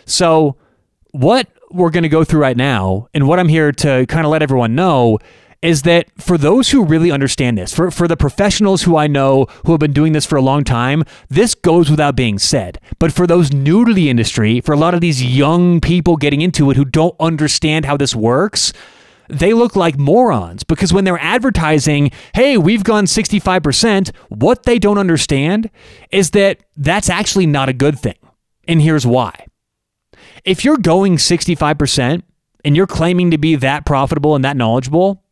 So 0.05 0.55
what 1.11 1.47
we're 1.71 1.89
going 1.89 2.03
to 2.03 2.09
go 2.09 2.23
through 2.23 2.41
right 2.41 2.57
now 2.57 3.07
and 3.13 3.27
what 3.27 3.39
I'm 3.39 3.47
here 3.47 3.71
to 3.71 4.05
kind 4.07 4.25
of 4.25 4.31
let 4.31 4.41
everyone 4.41 4.75
know 4.75 5.19
is 5.61 5.81
that 5.81 6.09
for 6.21 6.37
those 6.37 6.69
who 6.69 6.83
really 6.83 7.11
understand 7.11 7.57
this, 7.57 7.73
for, 7.73 7.89
for 7.89 8.07
the 8.07 8.15
professionals 8.15 8.83
who 8.83 8.97
I 8.97 9.07
know 9.07 9.47
who 9.65 9.71
have 9.71 9.79
been 9.79 9.93
doing 9.93 10.13
this 10.13 10.25
for 10.25 10.35
a 10.35 10.41
long 10.41 10.63
time, 10.63 11.03
this 11.29 11.55
goes 11.55 11.89
without 11.89 12.15
being 12.15 12.37
said. 12.37 12.79
But 12.99 13.11
for 13.11 13.25
those 13.25 13.51
new 13.51 13.83
to 13.83 13.93
the 13.93 14.09
industry, 14.09 14.61
for 14.61 14.73
a 14.73 14.77
lot 14.77 14.93
of 14.93 15.01
these 15.01 15.23
young 15.23 15.81
people 15.81 16.17
getting 16.17 16.41
into 16.41 16.69
it 16.69 16.77
who 16.77 16.85
don't 16.85 17.15
understand 17.19 17.85
how 17.85 17.97
this 17.97 18.15
works, 18.15 18.73
they 19.29 19.53
look 19.53 19.75
like 19.75 19.97
morons 19.97 20.63
because 20.63 20.93
when 20.93 21.03
they're 21.03 21.19
advertising, 21.19 22.11
hey, 22.33 22.57
we've 22.57 22.83
gone 22.83 23.05
65%, 23.05 24.15
what 24.29 24.63
they 24.63 24.79
don't 24.79 24.97
understand 24.97 25.69
is 26.11 26.31
that 26.31 26.61
that's 26.77 27.09
actually 27.09 27.47
not 27.47 27.69
a 27.69 27.73
good 27.73 27.99
thing. 27.99 28.17
And 28.67 28.81
here's 28.81 29.05
why. 29.05 29.45
If 30.43 30.63
you're 30.63 30.77
going 30.77 31.17
65% 31.17 32.23
and 32.63 32.75
you're 32.75 32.87
claiming 32.87 33.31
to 33.31 33.37
be 33.37 33.55
that 33.55 33.85
profitable 33.85 34.35
and 34.35 34.45
that 34.45 34.57
knowledgeable, 34.57 35.23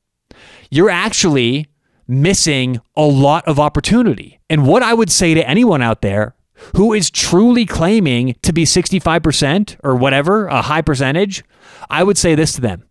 you're 0.69 0.89
actually 0.89 1.67
missing 2.07 2.79
a 2.95 3.03
lot 3.03 3.47
of 3.47 3.59
opportunity. 3.59 4.39
And 4.49 4.67
what 4.67 4.83
I 4.83 4.93
would 4.93 5.11
say 5.11 5.33
to 5.33 5.47
anyone 5.47 5.81
out 5.81 6.01
there 6.01 6.35
who 6.75 6.93
is 6.93 7.09
truly 7.09 7.65
claiming 7.65 8.35
to 8.41 8.53
be 8.53 8.63
65% 8.63 9.77
or 9.83 9.95
whatever, 9.95 10.47
a 10.47 10.61
high 10.61 10.81
percentage, 10.81 11.43
I 11.89 12.03
would 12.03 12.17
say 12.17 12.35
this 12.35 12.53
to 12.53 12.61
them 12.61 12.85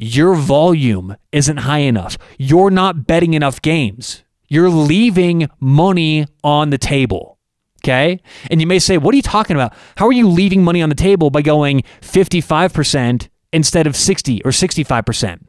your 0.00 0.34
volume 0.34 1.16
isn't 1.32 1.58
high 1.58 1.78
enough. 1.78 2.16
You're 2.38 2.70
not 2.70 3.06
betting 3.06 3.34
enough 3.34 3.60
games. 3.60 4.24
You're 4.48 4.70
leaving 4.70 5.48
money 5.60 6.26
on 6.42 6.70
the 6.70 6.78
table. 6.78 7.38
Okay. 7.82 8.20
And 8.50 8.60
you 8.60 8.66
may 8.66 8.78
say, 8.78 8.98
what 8.98 9.14
are 9.14 9.16
you 9.16 9.22
talking 9.22 9.56
about? 9.56 9.74
How 9.96 10.06
are 10.06 10.12
you 10.12 10.28
leaving 10.28 10.62
money 10.62 10.82
on 10.82 10.88
the 10.88 10.94
table 10.94 11.30
by 11.30 11.42
going 11.42 11.82
55% 12.02 13.28
instead 13.52 13.86
of 13.86 13.96
60 13.96 14.42
or 14.44 14.50
65%? 14.50 15.40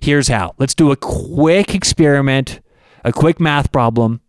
Here's 0.00 0.28
how. 0.28 0.54
Let's 0.58 0.74
do 0.74 0.92
a 0.92 0.96
quick 0.96 1.74
experiment, 1.74 2.60
a 3.04 3.12
quick 3.12 3.40
math 3.40 3.72
problem, 3.72 4.20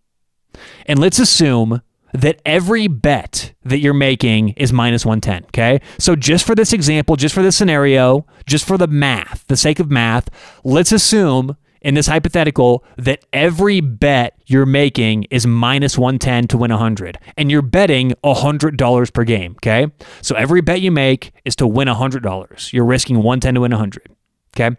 and 0.85 0.99
let's 0.99 1.19
assume 1.19 1.81
that 2.15 2.41
every 2.45 2.87
bet 2.87 3.53
that 3.63 3.79
you're 3.79 3.93
making 3.93 4.49
is 4.49 4.71
minus 4.71 5.05
110. 5.05 5.45
Okay. 5.45 5.81
So, 5.97 6.15
just 6.15 6.45
for 6.45 6.55
this 6.55 6.73
example, 6.73 7.15
just 7.15 7.35
for 7.35 7.43
this 7.43 7.55
scenario, 7.55 8.25
just 8.45 8.65
for 8.65 8.77
the 8.77 8.87
math, 8.87 9.45
the 9.47 9.57
sake 9.57 9.79
of 9.79 9.89
math, 9.89 10.29
let's 10.63 10.91
assume 10.91 11.57
in 11.85 11.93
this 11.93 12.07
hypothetical 12.07 12.83
that 12.97 13.23
every 13.31 13.79
bet 13.79 14.33
you're 14.47 14.65
making 14.65 15.23
is 15.29 15.45
minus 15.45 15.99
110 15.99 16.47
to 16.47 16.57
win 16.57 16.71
100 16.71 17.19
and 17.37 17.51
you're 17.51 17.61
betting 17.61 18.11
$100 18.23 19.13
per 19.13 19.23
game 19.23 19.51
okay 19.51 19.85
so 20.21 20.35
every 20.35 20.61
bet 20.61 20.81
you 20.81 20.89
make 20.89 21.31
is 21.45 21.55
to 21.55 21.67
win 21.67 21.87
$100 21.87 22.73
you're 22.73 22.85
risking 22.85 23.17
110 23.17 23.53
to 23.53 23.61
win 23.61 23.71
100 23.71 24.15
okay 24.57 24.75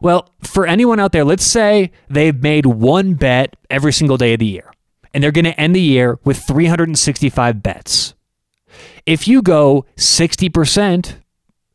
well 0.00 0.30
for 0.42 0.66
anyone 0.66 0.98
out 0.98 1.12
there 1.12 1.24
let's 1.24 1.44
say 1.44 1.92
they've 2.08 2.42
made 2.42 2.64
one 2.64 3.12
bet 3.12 3.54
every 3.68 3.92
single 3.92 4.16
day 4.16 4.32
of 4.32 4.38
the 4.38 4.46
year 4.46 4.72
and 5.14 5.24
they're 5.24 5.32
going 5.32 5.46
to 5.46 5.58
end 5.58 5.74
the 5.74 5.80
year 5.80 6.18
with 6.24 6.42
365 6.42 7.62
bets 7.62 8.14
if 9.06 9.28
you 9.28 9.40
go 9.42 9.84
60% 9.96 11.16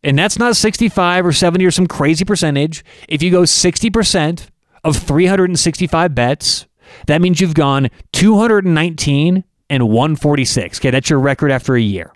and 0.03 0.17
that's 0.17 0.39
not 0.39 0.55
65 0.55 1.25
or 1.25 1.33
70 1.33 1.65
or 1.65 1.71
some 1.71 1.87
crazy 1.87 2.23
percentage. 2.23 2.85
If 3.09 3.21
you 3.21 3.31
go 3.31 3.41
60% 3.41 4.47
of 4.83 4.95
365 4.95 6.15
bets, 6.15 6.67
that 7.07 7.21
means 7.21 7.41
you've 7.41 7.53
gone 7.53 7.89
219 8.13 9.43
and 9.69 9.89
146. 9.89 10.79
Okay, 10.79 10.89
that's 10.89 11.09
your 11.09 11.19
record 11.19 11.51
after 11.51 11.75
a 11.75 11.81
year. 11.81 12.13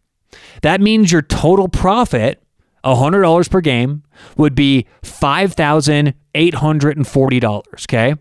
That 0.61 0.79
means 0.79 1.11
your 1.11 1.21
total 1.21 1.67
profit, 1.67 2.41
$100 2.85 3.49
per 3.49 3.59
game, 3.59 4.03
would 4.37 4.55
be 4.55 4.87
$5,840. 5.03 7.63
Okay, 7.83 8.15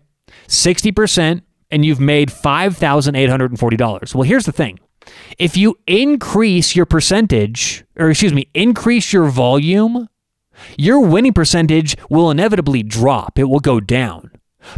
60%, 0.47 1.41
and 1.73 1.83
you've 1.83 1.99
made 1.99 2.29
$5,840. 2.29 4.15
Well, 4.15 4.23
here's 4.23 4.45
the 4.45 4.51
thing 4.51 4.79
if 5.37 5.57
you 5.57 5.75
increase 5.87 6.75
your 6.75 6.85
percentage, 6.85 7.83
or 7.97 8.11
excuse 8.11 8.33
me, 8.33 8.47
increase 8.53 9.11
your 9.11 9.25
volume, 9.25 10.07
your 10.77 11.01
winning 11.01 11.33
percentage 11.33 11.97
will 12.09 12.29
inevitably 12.29 12.83
drop. 12.83 13.39
It 13.39 13.45
will 13.45 13.59
go 13.59 13.79
down. 13.79 14.31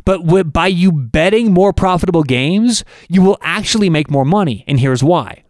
But 0.05 0.51
by 0.51 0.67
you 0.67 0.91
betting 0.91 1.53
more 1.53 1.73
profitable 1.73 2.23
games, 2.23 2.83
you 3.07 3.21
will 3.21 3.37
actually 3.41 3.89
make 3.89 4.09
more 4.09 4.25
money. 4.25 4.63
And 4.67 4.79
here's 4.79 5.03
why. 5.03 5.43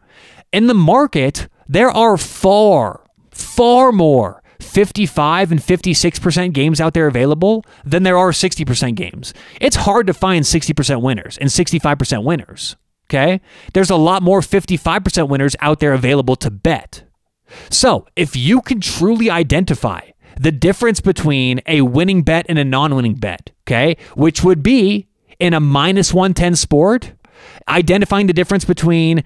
In 0.51 0.67
the 0.67 0.73
market, 0.73 1.47
there 1.69 1.91
are 1.91 2.17
far, 2.17 3.05
far 3.31 3.91
more 3.91 4.41
55 4.65 5.51
and 5.51 5.59
56% 5.59 6.53
games 6.53 6.81
out 6.81 6.93
there 6.93 7.07
available 7.07 7.63
than 7.83 8.03
there 8.03 8.17
are 8.17 8.31
60% 8.31 8.95
games. 8.95 9.33
It's 9.61 9.75
hard 9.77 10.07
to 10.07 10.13
find 10.13 10.43
60% 10.43 11.01
winners 11.01 11.37
and 11.37 11.49
65% 11.49 12.23
winners. 12.23 12.75
Okay. 13.09 13.39
There's 13.73 13.91
a 13.91 13.95
lot 13.95 14.23
more 14.23 14.41
55% 14.41 15.29
winners 15.29 15.55
out 15.59 15.79
there 15.79 15.93
available 15.93 16.35
to 16.37 16.49
bet. 16.49 17.03
So 17.69 18.07
if 18.15 18.35
you 18.35 18.61
can 18.61 18.81
truly 18.81 19.29
identify 19.29 20.09
the 20.39 20.51
difference 20.51 21.01
between 21.01 21.61
a 21.67 21.81
winning 21.81 22.23
bet 22.23 22.45
and 22.49 22.59
a 22.59 22.65
non 22.65 22.95
winning 22.95 23.15
bet, 23.15 23.51
okay, 23.63 23.95
which 24.15 24.43
would 24.43 24.63
be 24.63 25.07
in 25.39 25.53
a 25.53 25.59
minus 25.59 26.13
110 26.13 26.55
sport, 26.55 27.13
identifying 27.67 28.27
the 28.27 28.33
difference 28.33 28.65
between 28.65 29.23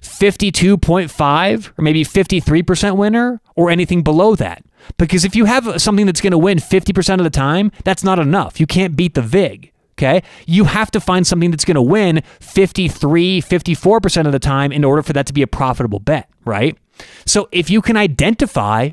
52.5 0.00 1.72
or 1.78 1.82
maybe 1.82 2.04
53% 2.04 2.96
winner 2.96 3.40
or 3.56 3.70
anything 3.70 4.02
below 4.02 4.34
that. 4.36 4.64
Because 4.96 5.24
if 5.24 5.36
you 5.36 5.44
have 5.44 5.80
something 5.80 6.06
that's 6.06 6.20
going 6.20 6.32
to 6.32 6.38
win 6.38 6.58
50% 6.58 7.18
of 7.18 7.24
the 7.24 7.30
time, 7.30 7.70
that's 7.84 8.04
not 8.04 8.18
enough. 8.18 8.60
You 8.60 8.66
can't 8.66 8.96
beat 8.96 9.14
the 9.14 9.22
VIG. 9.22 9.72
Okay. 9.98 10.22
You 10.46 10.64
have 10.64 10.92
to 10.92 11.00
find 11.00 11.26
something 11.26 11.50
that's 11.50 11.64
going 11.64 11.74
to 11.74 11.82
win 11.82 12.22
53, 12.40 13.42
54% 13.42 14.26
of 14.26 14.32
the 14.32 14.38
time 14.38 14.70
in 14.70 14.84
order 14.84 15.02
for 15.02 15.12
that 15.12 15.26
to 15.26 15.32
be 15.32 15.42
a 15.42 15.46
profitable 15.48 15.98
bet, 15.98 16.28
right? 16.44 16.78
So 17.26 17.48
if 17.50 17.68
you 17.68 17.82
can 17.82 17.96
identify 17.96 18.90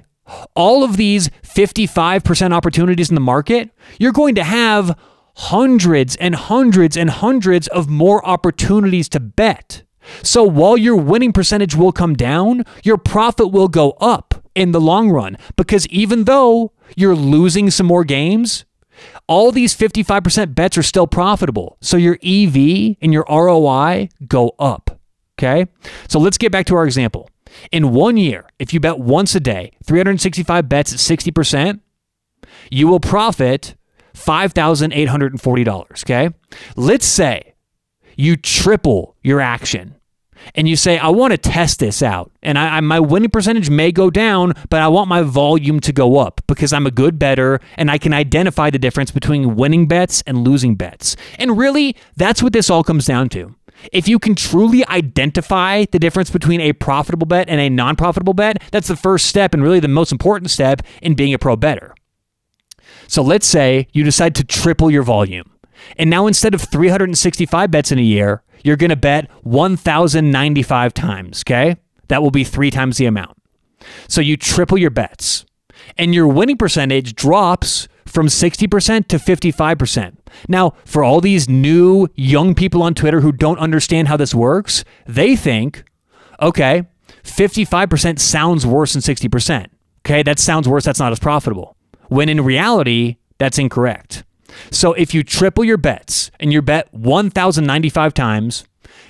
all 0.56 0.84
of 0.84 0.98
these 0.98 1.30
55% 1.44 2.52
opportunities 2.52 3.10
in 3.10 3.16
the 3.16 3.22
market, 3.22 3.70
you're 4.00 4.12
going 4.12 4.34
to 4.34 4.44
have 4.44 4.98
hundreds 5.36 6.16
and 6.16 6.34
hundreds 6.34 6.98
and 6.98 7.10
hundreds 7.10 7.68
of 7.68 7.90
more 7.90 8.26
opportunities 8.26 9.08
to 9.10 9.20
bet. 9.20 9.84
So 10.24 10.44
while 10.44 10.78
your 10.78 10.96
winning 10.96 11.34
percentage 11.34 11.76
will 11.76 11.92
come 11.92 12.16
down, 12.16 12.64
your 12.84 12.98
profit 12.98 13.52
will 13.52 13.68
go 13.68 13.92
up 14.00 14.35
in 14.56 14.72
the 14.72 14.82
long 14.82 15.10
run 15.10 15.38
because 15.56 15.86
even 15.88 16.24
though 16.24 16.72
you're 16.96 17.16
losing 17.16 17.70
some 17.70 17.86
more 17.86 18.04
games, 18.04 18.66
all 19.28 19.52
these 19.52 19.76
55% 19.76 20.56
bets 20.56 20.78
are 20.78 20.84
still 20.84 21.08
profitable. 21.08 21.78
So 21.82 21.98
your 21.98 22.18
EV 22.24 22.96
and 23.02 23.14
your 23.14 23.26
ROI 23.30 24.10
go 24.28 24.56
up. 24.58 25.00
Okay. 25.38 25.68
So 26.08 26.20
let's 26.20 26.38
get 26.38 26.52
back 26.52 26.66
to 26.68 26.76
our 26.76 26.86
example. 26.86 27.30
In 27.72 27.94
one 27.94 28.18
year, 28.18 28.46
if 28.60 28.74
you 28.74 28.80
bet 28.80 29.00
once 29.00 29.36
a 29.36 29.40
day, 29.40 29.72
365 29.86 30.68
bets 30.68 30.94
at 30.94 31.00
60%, 31.00 31.80
you 32.72 32.88
will 32.88 33.00
profit 33.00 33.76
$5,840. 34.14 36.04
Okay. 36.04 36.30
Let's 36.76 37.06
say 37.06 37.54
you 38.16 38.38
triple 38.38 39.16
your 39.22 39.42
action 39.42 39.95
and 40.54 40.68
you 40.68 40.76
say, 40.76 40.98
I 40.98 41.10
want 41.10 41.32
to 41.32 41.38
test 41.38 41.80
this 41.80 42.04
out, 42.04 42.32
and 42.44 42.58
I, 42.58 42.78
I, 42.78 42.80
my 42.82 43.00
winning 43.00 43.30
percentage 43.30 43.70
may 43.70 43.92
go 43.92 44.10
down, 44.10 44.54
but 44.70 44.82
I 44.82 44.88
want 44.88 45.08
my 45.08 45.22
volume 45.22 45.80
to 45.82 45.92
go 45.92 46.18
up 46.18 46.42
because 46.48 46.74
I'm 46.74 46.86
a 46.86 46.92
good 46.92 47.18
bettor 47.18 47.60
and 47.76 47.90
I 47.90 47.98
can 47.98 48.14
identify 48.14 48.70
the 48.70 48.80
difference 48.80 49.12
between 49.12 49.56
winning 49.56 49.88
bets 49.88 50.22
and 50.28 50.48
losing 50.48 50.76
bets. 50.76 51.16
And 51.40 51.58
really, 51.58 51.96
that's 52.16 52.44
what 52.44 52.54
this 52.54 52.70
all 52.70 52.84
comes 52.84 53.06
down 53.06 53.30
to. 53.30 53.56
If 53.92 54.08
you 54.08 54.20
can 54.20 54.36
truly 54.36 54.88
identify 54.88 55.86
the 55.92 56.00
difference 56.00 56.30
between 56.30 56.62
a 56.62 56.74
profitable 56.74 57.28
bet 57.28 57.50
and 57.50 57.60
a 57.60 57.70
non 57.70 57.96
profitable 57.96 58.34
bet, 58.34 58.62
that's 58.72 58.88
the 58.88 58.96
first 58.96 59.26
step 59.26 59.54
and 59.54 59.64
really 59.64 59.80
the 59.80 59.88
most 59.88 60.12
important 60.12 60.52
step 60.52 60.82
in 61.02 61.16
being 61.16 61.34
a 61.34 61.40
pro 61.40 61.56
bettor. 61.56 61.94
So 63.08 63.22
let's 63.22 63.46
say 63.46 63.88
you 63.92 64.04
decide 64.04 64.36
to 64.36 64.44
triple 64.44 64.90
your 64.90 65.04
volume. 65.04 65.52
And 65.98 66.10
now 66.10 66.28
instead 66.28 66.54
of 66.54 66.62
365 66.62 67.72
bets 67.72 67.92
in 67.92 68.00
a 68.00 68.04
year, 68.04 68.44
you're 68.64 68.76
going 68.76 68.90
to 68.90 68.96
bet 68.96 69.30
1,095 69.44 70.94
times, 70.94 71.44
okay? 71.46 71.78
That 72.08 72.22
will 72.22 72.32
be 72.32 72.44
three 72.44 72.72
times 72.72 72.98
the 72.98 73.06
amount. 73.06 73.38
So 74.08 74.22
you 74.22 74.38
triple 74.38 74.78
your 74.78 74.90
bets, 74.90 75.46
and 75.98 76.16
your 76.16 76.28
winning 76.28 76.58
percentage 76.58 77.16
drops 77.16 77.88
from 78.06 78.28
60% 78.28 79.08
to 79.08 79.18
55%. 79.18 80.18
Now, 80.48 80.74
for 80.86 81.04
all 81.04 81.22
these 81.22 81.50
new 81.50 82.08
young 82.16 82.56
people 82.56 82.82
on 82.82 82.94
Twitter 82.94 83.22
who 83.22 83.32
don't 83.32 83.60
understand 83.60 84.08
how 84.08 84.18
this 84.18 84.34
works, 84.34 84.84
they 85.06 85.36
think, 85.36 85.84
okay, 86.42 86.84
55% 87.24 88.20
sounds 88.20 88.66
worse 88.66 88.94
than 88.94 89.02
60%. 89.02 89.68
Okay, 90.06 90.24
that 90.24 90.40
sounds 90.40 90.68
worse. 90.68 90.86
That's 90.86 91.00
not 91.00 91.12
as 91.12 91.20
profitable. 91.20 91.76
When 92.08 92.30
in 92.30 92.42
reality, 92.42 93.18
that's 93.38 93.58
incorrect. 93.58 94.24
So 94.72 94.94
if 94.94 95.14
you 95.14 95.24
triple 95.24 95.64
your 95.64 95.78
bets 95.78 96.32
and 96.40 96.52
you 96.52 96.62
bet 96.62 96.94
1,095 96.94 98.14
times 98.14 98.66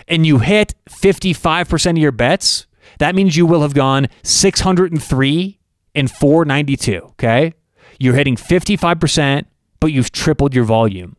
and 0.07 0.25
you 0.25 0.39
hit 0.39 0.75
55% 0.89 1.91
of 1.91 1.97
your 1.97 2.11
bets, 2.11 2.67
that 2.99 3.15
means 3.15 3.35
you 3.35 3.45
will 3.45 3.61
have 3.61 3.73
gone 3.73 4.07
603 4.23 5.59
and 5.93 6.11
492. 6.11 7.01
Okay. 7.11 7.53
You're 7.99 8.15
hitting 8.15 8.35
55%, 8.35 9.45
but 9.79 9.91
you've 9.91 10.11
tripled 10.11 10.53
your 10.53 10.65
volume. 10.65 11.15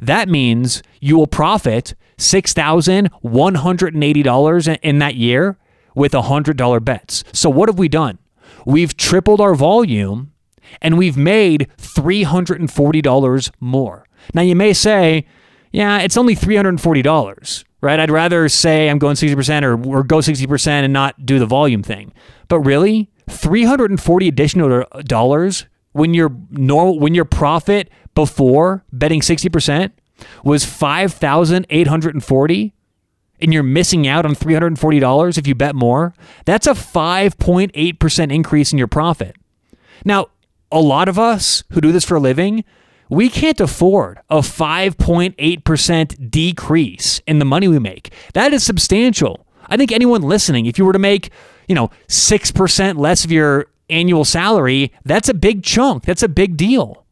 That 0.00 0.28
means 0.28 0.82
you 1.00 1.16
will 1.16 1.26
profit 1.26 1.94
$6,180 2.18 4.78
in 4.82 4.98
that 4.98 5.14
year 5.14 5.58
with 5.94 6.12
$100 6.12 6.84
bets. 6.84 7.24
So 7.32 7.50
what 7.50 7.68
have 7.68 7.78
we 7.78 7.88
done? 7.88 8.18
We've 8.64 8.96
tripled 8.96 9.40
our 9.40 9.54
volume 9.54 10.32
and 10.80 10.98
we've 10.98 11.16
made 11.16 11.68
$340 11.78 13.50
more. 13.60 14.06
Now 14.34 14.42
you 14.42 14.56
may 14.56 14.72
say, 14.72 15.26
yeah, 15.72 16.00
it's 16.00 16.16
only 16.16 16.34
$340, 16.34 17.64
right? 17.80 18.00
I'd 18.00 18.10
rather 18.10 18.48
say 18.48 18.88
I'm 18.88 18.98
going 18.98 19.16
60% 19.16 19.62
or, 19.62 19.88
or 19.88 20.02
go 20.02 20.18
60% 20.18 20.66
and 20.66 20.92
not 20.92 21.26
do 21.26 21.38
the 21.38 21.46
volume 21.46 21.82
thing. 21.82 22.12
But 22.48 22.60
really, 22.60 23.10
340 23.28 24.28
additional 24.28 24.84
dollars 25.04 25.66
when 25.92 26.14
your 26.14 26.30
normal 26.50 27.00
when 27.00 27.14
your 27.14 27.24
profit 27.24 27.90
before 28.14 28.84
betting 28.92 29.20
60% 29.20 29.90
was 30.44 30.64
5,840 30.64 32.74
and 33.40 33.52
you're 33.52 33.62
missing 33.62 34.08
out 34.08 34.24
on 34.24 34.34
$340 34.34 35.38
if 35.38 35.46
you 35.46 35.54
bet 35.54 35.74
more, 35.74 36.14
that's 36.44 36.66
a 36.66 36.72
5.8% 36.72 38.32
increase 38.32 38.72
in 38.72 38.78
your 38.78 38.88
profit. 38.88 39.36
Now, 40.04 40.26
a 40.70 40.80
lot 40.80 41.08
of 41.08 41.18
us 41.18 41.64
who 41.70 41.80
do 41.80 41.92
this 41.92 42.04
for 42.04 42.16
a 42.16 42.20
living, 42.20 42.64
we 43.08 43.28
can't 43.28 43.60
afford 43.60 44.18
a 44.28 44.38
5.8% 44.38 46.30
decrease 46.30 47.20
in 47.26 47.38
the 47.38 47.44
money 47.44 47.68
we 47.68 47.78
make. 47.78 48.12
That 48.34 48.52
is 48.52 48.64
substantial. 48.64 49.46
I 49.68 49.76
think 49.76 49.92
anyone 49.92 50.22
listening, 50.22 50.66
if 50.66 50.78
you 50.78 50.84
were 50.84 50.92
to 50.92 50.98
make, 50.98 51.30
you 51.68 51.74
know, 51.74 51.90
6% 52.08 52.98
less 52.98 53.24
of 53.24 53.32
your 53.32 53.66
annual 53.88 54.24
salary, 54.24 54.92
that's 55.04 55.28
a 55.28 55.34
big 55.34 55.62
chunk. 55.62 56.04
That's 56.04 56.22
a 56.22 56.28
big 56.28 56.56
deal. 56.56 57.04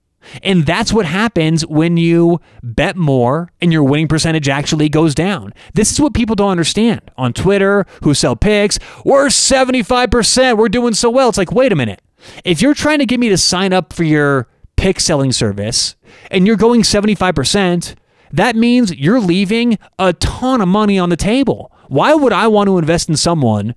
And 0.43 0.65
that's 0.65 0.93
what 0.93 1.07
happens 1.07 1.67
when 1.67 1.97
you 1.97 2.41
bet 2.63 2.97
more 2.97 3.53
and 3.61 3.73
your 3.73 3.85
winning 3.85 4.09
percentage 4.09 4.49
actually 4.49 4.89
goes 4.89 5.15
down. 5.15 5.53
This 5.75 5.93
is 5.93 6.01
what 6.01 6.15
people 6.15 6.35
don't 6.35 6.51
understand 6.51 7.03
on 7.17 7.33
Twitter 7.33 7.87
who 8.03 8.15
sell 8.15 8.35
picks. 8.35 8.79
We're 9.05 9.27
75%. 9.27 10.57
We're 10.57 10.69
doing 10.69 10.95
so 10.95 11.11
well. 11.11 11.29
It's 11.29 11.39
like, 11.39 11.53
wait 11.53 11.73
a 11.73 11.77
minute. 11.77 12.01
If 12.45 12.63
you're 12.63 12.75
trying 12.75 12.99
to 12.99 13.07
get 13.07 13.21
me 13.21 13.29
to 13.29 13.39
sign 13.39 13.73
up 13.73 13.93
for 13.93 14.05
your 14.05 14.49
pick 14.77 15.01
selling 15.01 15.33
service 15.33 15.97
and 16.31 16.47
you're 16.47 16.57
going 16.57 16.83
75%, 16.83 17.95
that 18.33 18.57
means 18.57 18.95
you're 18.95 19.21
leaving 19.21 19.79
a 19.99 20.13
ton 20.15 20.61
of 20.61 20.69
money 20.69 20.99
on 20.99 21.09
the 21.09 21.17
table. 21.17 21.71
Why 21.89 22.15
would 22.15 22.33
I 22.33 22.49
want 22.49 22.69
to 22.69 22.79
invest 22.79 23.09
in 23.09 23.17
someone 23.17 23.75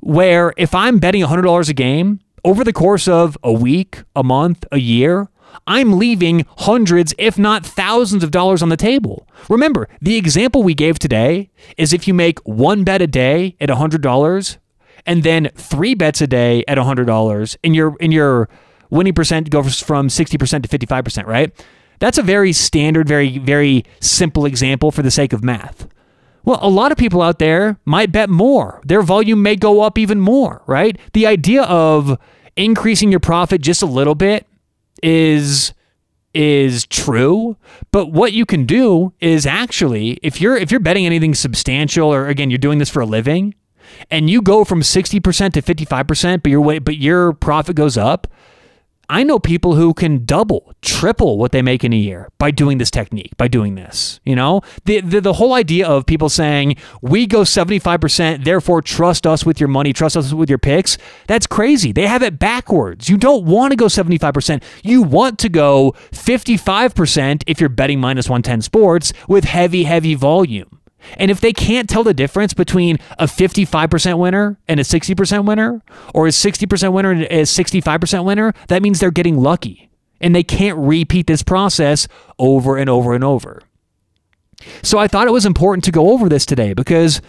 where 0.00 0.54
if 0.56 0.74
I'm 0.74 0.98
betting 0.98 1.24
$100 1.24 1.68
a 1.68 1.72
game 1.72 2.20
over 2.44 2.62
the 2.62 2.72
course 2.72 3.08
of 3.08 3.36
a 3.42 3.52
week, 3.52 4.02
a 4.14 4.22
month, 4.22 4.64
a 4.70 4.78
year, 4.78 5.28
I'm 5.66 5.98
leaving 5.98 6.46
hundreds, 6.58 7.14
if 7.18 7.38
not 7.38 7.66
thousands 7.66 8.22
of 8.22 8.30
dollars 8.30 8.62
on 8.62 8.68
the 8.68 8.76
table. 8.76 9.26
Remember, 9.48 9.88
the 10.00 10.16
example 10.16 10.62
we 10.62 10.74
gave 10.74 10.98
today 10.98 11.50
is 11.76 11.92
if 11.92 12.06
you 12.06 12.14
make 12.14 12.38
one 12.40 12.84
bet 12.84 13.02
a 13.02 13.06
day 13.06 13.56
at 13.60 13.68
$100 13.68 14.58
and 15.06 15.22
then 15.22 15.50
three 15.54 15.94
bets 15.94 16.20
a 16.20 16.26
day 16.26 16.64
at 16.68 16.78
$100 16.78 17.56
and 17.64 17.74
your 17.74 17.96
and 18.00 18.12
your 18.12 18.48
winning 18.90 19.14
percent 19.14 19.50
goes 19.50 19.80
from 19.80 20.08
60% 20.08 20.62
to 20.62 20.78
55%, 20.78 21.26
right? 21.26 21.66
That's 22.00 22.18
a 22.18 22.22
very 22.22 22.52
standard, 22.52 23.08
very 23.08 23.38
very 23.38 23.84
simple 24.00 24.46
example 24.46 24.90
for 24.90 25.02
the 25.02 25.10
sake 25.10 25.32
of 25.32 25.42
math. 25.42 25.88
Well, 26.44 26.58
a 26.62 26.70
lot 26.70 26.92
of 26.92 26.98
people 26.98 27.20
out 27.20 27.38
there 27.38 27.78
might 27.84 28.12
bet 28.12 28.30
more. 28.30 28.80
Their 28.84 29.02
volume 29.02 29.42
may 29.42 29.56
go 29.56 29.82
up 29.82 29.98
even 29.98 30.20
more, 30.20 30.62
right? 30.66 30.98
The 31.12 31.26
idea 31.26 31.64
of 31.64 32.18
increasing 32.56 33.10
your 33.10 33.20
profit 33.20 33.60
just 33.60 33.82
a 33.82 33.86
little 33.86 34.14
bit 34.14 34.46
is 35.02 35.74
is 36.34 36.86
true, 36.86 37.56
but 37.90 38.12
what 38.12 38.32
you 38.32 38.46
can 38.46 38.64
do 38.64 39.12
is 39.20 39.46
actually 39.46 40.18
if 40.22 40.40
you're 40.40 40.56
if 40.56 40.70
you're 40.70 40.80
betting 40.80 41.06
anything 41.06 41.34
substantial 41.34 42.12
or 42.12 42.28
again 42.28 42.50
you're 42.50 42.58
doing 42.58 42.78
this 42.78 42.90
for 42.90 43.00
a 43.00 43.06
living 43.06 43.54
and 44.10 44.28
you 44.28 44.42
go 44.42 44.64
from 44.64 44.80
60% 44.80 45.52
to 45.52 45.62
55% 45.62 46.42
but 46.42 46.50
your 46.50 46.80
but 46.80 46.96
your 46.96 47.32
profit 47.32 47.76
goes 47.76 47.96
up, 47.96 48.26
I 49.10 49.22
know 49.22 49.38
people 49.38 49.74
who 49.74 49.94
can 49.94 50.26
double, 50.26 50.74
triple 50.82 51.38
what 51.38 51.50
they 51.50 51.62
make 51.62 51.82
in 51.82 51.94
a 51.94 51.96
year 51.96 52.28
by 52.36 52.50
doing 52.50 52.76
this 52.76 52.90
technique, 52.90 53.34
by 53.38 53.48
doing 53.48 53.74
this. 53.74 54.20
You 54.22 54.36
know, 54.36 54.60
the, 54.84 55.00
the, 55.00 55.22
the 55.22 55.32
whole 55.32 55.54
idea 55.54 55.88
of 55.88 56.04
people 56.04 56.28
saying, 56.28 56.76
we 57.00 57.26
go 57.26 57.40
75%, 57.40 58.44
therefore 58.44 58.82
trust 58.82 59.26
us 59.26 59.46
with 59.46 59.60
your 59.60 59.68
money, 59.68 59.94
trust 59.94 60.14
us 60.14 60.34
with 60.34 60.50
your 60.50 60.58
picks, 60.58 60.98
that's 61.26 61.46
crazy. 61.46 61.90
They 61.90 62.06
have 62.06 62.22
it 62.22 62.38
backwards. 62.38 63.08
You 63.08 63.16
don't 63.16 63.46
want 63.46 63.72
to 63.72 63.76
go 63.76 63.86
75%. 63.86 64.62
You 64.82 65.00
want 65.00 65.38
to 65.38 65.48
go 65.48 65.92
55% 66.12 67.44
if 67.46 67.60
you're 67.60 67.70
betting 67.70 68.00
minus 68.00 68.28
110 68.28 68.60
sports 68.60 69.14
with 69.26 69.44
heavy, 69.44 69.84
heavy 69.84 70.14
volume. 70.14 70.77
And 71.16 71.30
if 71.30 71.40
they 71.40 71.52
can't 71.52 71.88
tell 71.88 72.04
the 72.04 72.14
difference 72.14 72.54
between 72.54 72.98
a 73.18 73.26
55% 73.26 74.18
winner 74.18 74.58
and 74.66 74.80
a 74.80 74.82
60% 74.82 75.44
winner, 75.44 75.82
or 76.14 76.26
a 76.26 76.30
60% 76.30 76.92
winner 76.92 77.10
and 77.10 77.22
a 77.24 77.42
65% 77.42 78.24
winner, 78.24 78.52
that 78.68 78.82
means 78.82 79.00
they're 79.00 79.10
getting 79.10 79.38
lucky. 79.38 79.90
And 80.20 80.34
they 80.34 80.42
can't 80.42 80.78
repeat 80.78 81.26
this 81.26 81.42
process 81.42 82.08
over 82.38 82.76
and 82.76 82.90
over 82.90 83.14
and 83.14 83.22
over. 83.22 83.62
So 84.82 84.98
I 84.98 85.06
thought 85.06 85.28
it 85.28 85.32
was 85.32 85.46
important 85.46 85.84
to 85.84 85.92
go 85.92 86.10
over 86.10 86.28
this 86.28 86.44
today 86.44 86.74
because 86.74 87.20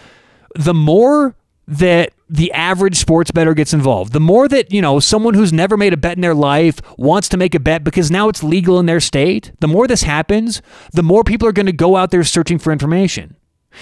the 0.55 0.73
more 0.73 1.35
that 1.67 2.11
the 2.27 2.51
average 2.51 2.95
sports 2.95 3.29
bettor 3.29 3.53
gets 3.53 3.73
involved. 3.73 4.11
The 4.11 4.19
more 4.19 4.47
that, 4.47 4.71
you 4.71 4.81
know, 4.81 4.99
someone 4.99 5.35
who's 5.35 5.53
never 5.53 5.77
made 5.77 5.93
a 5.93 5.97
bet 5.97 6.17
in 6.17 6.21
their 6.21 6.33
life 6.33 6.79
wants 6.97 7.29
to 7.29 7.37
make 7.37 7.53
a 7.53 7.59
bet 7.59 7.83
because 7.83 8.09
now 8.09 8.27
it's 8.27 8.43
legal 8.43 8.79
in 8.79 8.87
their 8.87 8.99
state, 8.99 9.51
the 9.59 9.67
more 9.67 9.87
this 9.87 10.03
happens, 10.03 10.61
the 10.93 11.03
more 11.03 11.23
people 11.23 11.47
are 11.47 11.51
going 11.51 11.67
to 11.67 11.71
go 11.71 11.95
out 11.95 12.09
there 12.11 12.23
searching 12.23 12.57
for 12.57 12.71
information. 12.71 13.35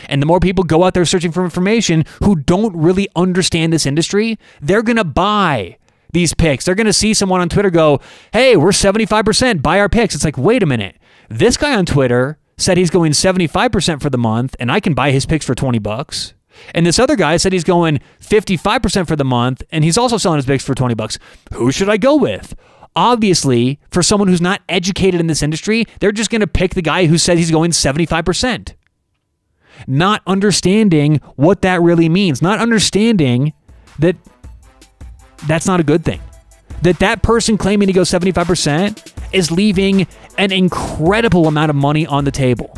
And 0.09 0.21
the 0.21 0.25
more 0.25 0.39
people 0.39 0.63
go 0.63 0.83
out 0.83 0.93
there 0.93 1.05
searching 1.05 1.31
for 1.31 1.43
information 1.43 2.03
who 2.23 2.35
don't 2.35 2.75
really 2.75 3.07
understand 3.15 3.73
this 3.73 3.85
industry, 3.85 4.37
they're 4.61 4.83
going 4.83 4.97
to 4.97 5.03
buy 5.03 5.77
these 6.13 6.33
picks. 6.33 6.65
They're 6.65 6.75
going 6.75 6.87
to 6.87 6.93
see 6.93 7.13
someone 7.13 7.41
on 7.41 7.49
Twitter 7.49 7.69
go, 7.69 7.99
hey, 8.33 8.55
we're 8.55 8.69
75%, 8.69 9.61
buy 9.61 9.79
our 9.79 9.89
picks. 9.89 10.15
It's 10.15 10.23
like, 10.23 10.37
wait 10.37 10.63
a 10.63 10.65
minute. 10.65 10.97
This 11.29 11.57
guy 11.57 11.75
on 11.75 11.85
Twitter 11.85 12.39
said 12.57 12.77
he's 12.77 12.89
going 12.89 13.11
75% 13.11 14.01
for 14.01 14.09
the 14.09 14.17
month 14.17 14.55
and 14.59 14.71
I 14.71 14.79
can 14.79 14.93
buy 14.93 15.11
his 15.11 15.25
picks 15.25 15.45
for 15.45 15.55
20 15.55 15.79
bucks. 15.79 16.33
And 16.73 16.85
this 16.85 16.97
other 16.97 17.15
guy 17.15 17.37
said 17.37 17.53
he's 17.53 17.63
going 17.63 17.99
55% 18.19 19.07
for 19.07 19.15
the 19.15 19.25
month 19.25 19.61
and 19.71 19.83
he's 19.83 19.97
also 19.97 20.17
selling 20.17 20.37
his 20.37 20.45
picks 20.45 20.63
for 20.63 20.73
20 20.73 20.95
bucks. 20.95 21.19
Who 21.53 21.71
should 21.71 21.89
I 21.89 21.97
go 21.97 22.15
with? 22.15 22.55
Obviously, 22.95 23.79
for 23.91 24.01
someone 24.01 24.27
who's 24.27 24.41
not 24.41 24.61
educated 24.67 25.19
in 25.19 25.27
this 25.27 25.43
industry, 25.43 25.85
they're 25.99 26.11
just 26.11 26.31
going 26.31 26.41
to 26.41 26.47
pick 26.47 26.73
the 26.73 26.81
guy 26.81 27.05
who 27.05 27.19
said 27.19 27.37
he's 27.37 27.51
going 27.51 27.69
75% 27.69 28.73
not 29.85 30.21
understanding 30.25 31.21
what 31.35 31.61
that 31.61 31.81
really 31.81 32.09
means, 32.09 32.41
not 32.41 32.59
understanding 32.59 33.53
that 33.99 34.15
that's 35.47 35.67
not 35.67 35.79
a 35.79 35.83
good 35.83 36.03
thing. 36.03 36.21
That 36.81 36.99
that 36.99 37.23
person 37.23 37.57
claiming 37.57 37.87
to 37.87 37.93
go 37.93 38.01
75% 38.01 39.13
is 39.33 39.51
leaving 39.51 40.07
an 40.37 40.51
incredible 40.51 41.47
amount 41.47 41.69
of 41.69 41.75
money 41.75 42.05
on 42.05 42.23
the 42.23 42.31
table. 42.31 42.75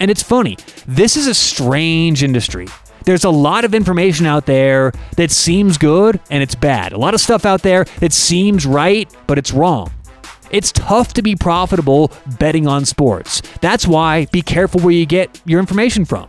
And 0.00 0.10
it's 0.10 0.22
funny. 0.22 0.56
This 0.86 1.16
is 1.16 1.26
a 1.26 1.34
strange 1.34 2.22
industry. 2.22 2.66
There's 3.04 3.24
a 3.24 3.30
lot 3.30 3.64
of 3.64 3.72
information 3.74 4.26
out 4.26 4.46
there 4.46 4.92
that 5.16 5.30
seems 5.30 5.78
good 5.78 6.20
and 6.28 6.42
it's 6.42 6.56
bad. 6.56 6.92
A 6.92 6.98
lot 6.98 7.14
of 7.14 7.20
stuff 7.20 7.44
out 7.46 7.62
there 7.62 7.84
that 8.00 8.12
seems 8.12 8.66
right, 8.66 9.08
but 9.28 9.38
it's 9.38 9.52
wrong. 9.52 9.92
It's 10.50 10.72
tough 10.72 11.14
to 11.14 11.22
be 11.22 11.34
profitable 11.36 12.12
betting 12.38 12.66
on 12.66 12.84
sports. 12.84 13.42
That's 13.60 13.86
why 13.86 14.26
be 14.26 14.42
careful 14.42 14.80
where 14.80 14.92
you 14.92 15.06
get 15.06 15.40
your 15.44 15.60
information 15.60 16.04
from. 16.04 16.28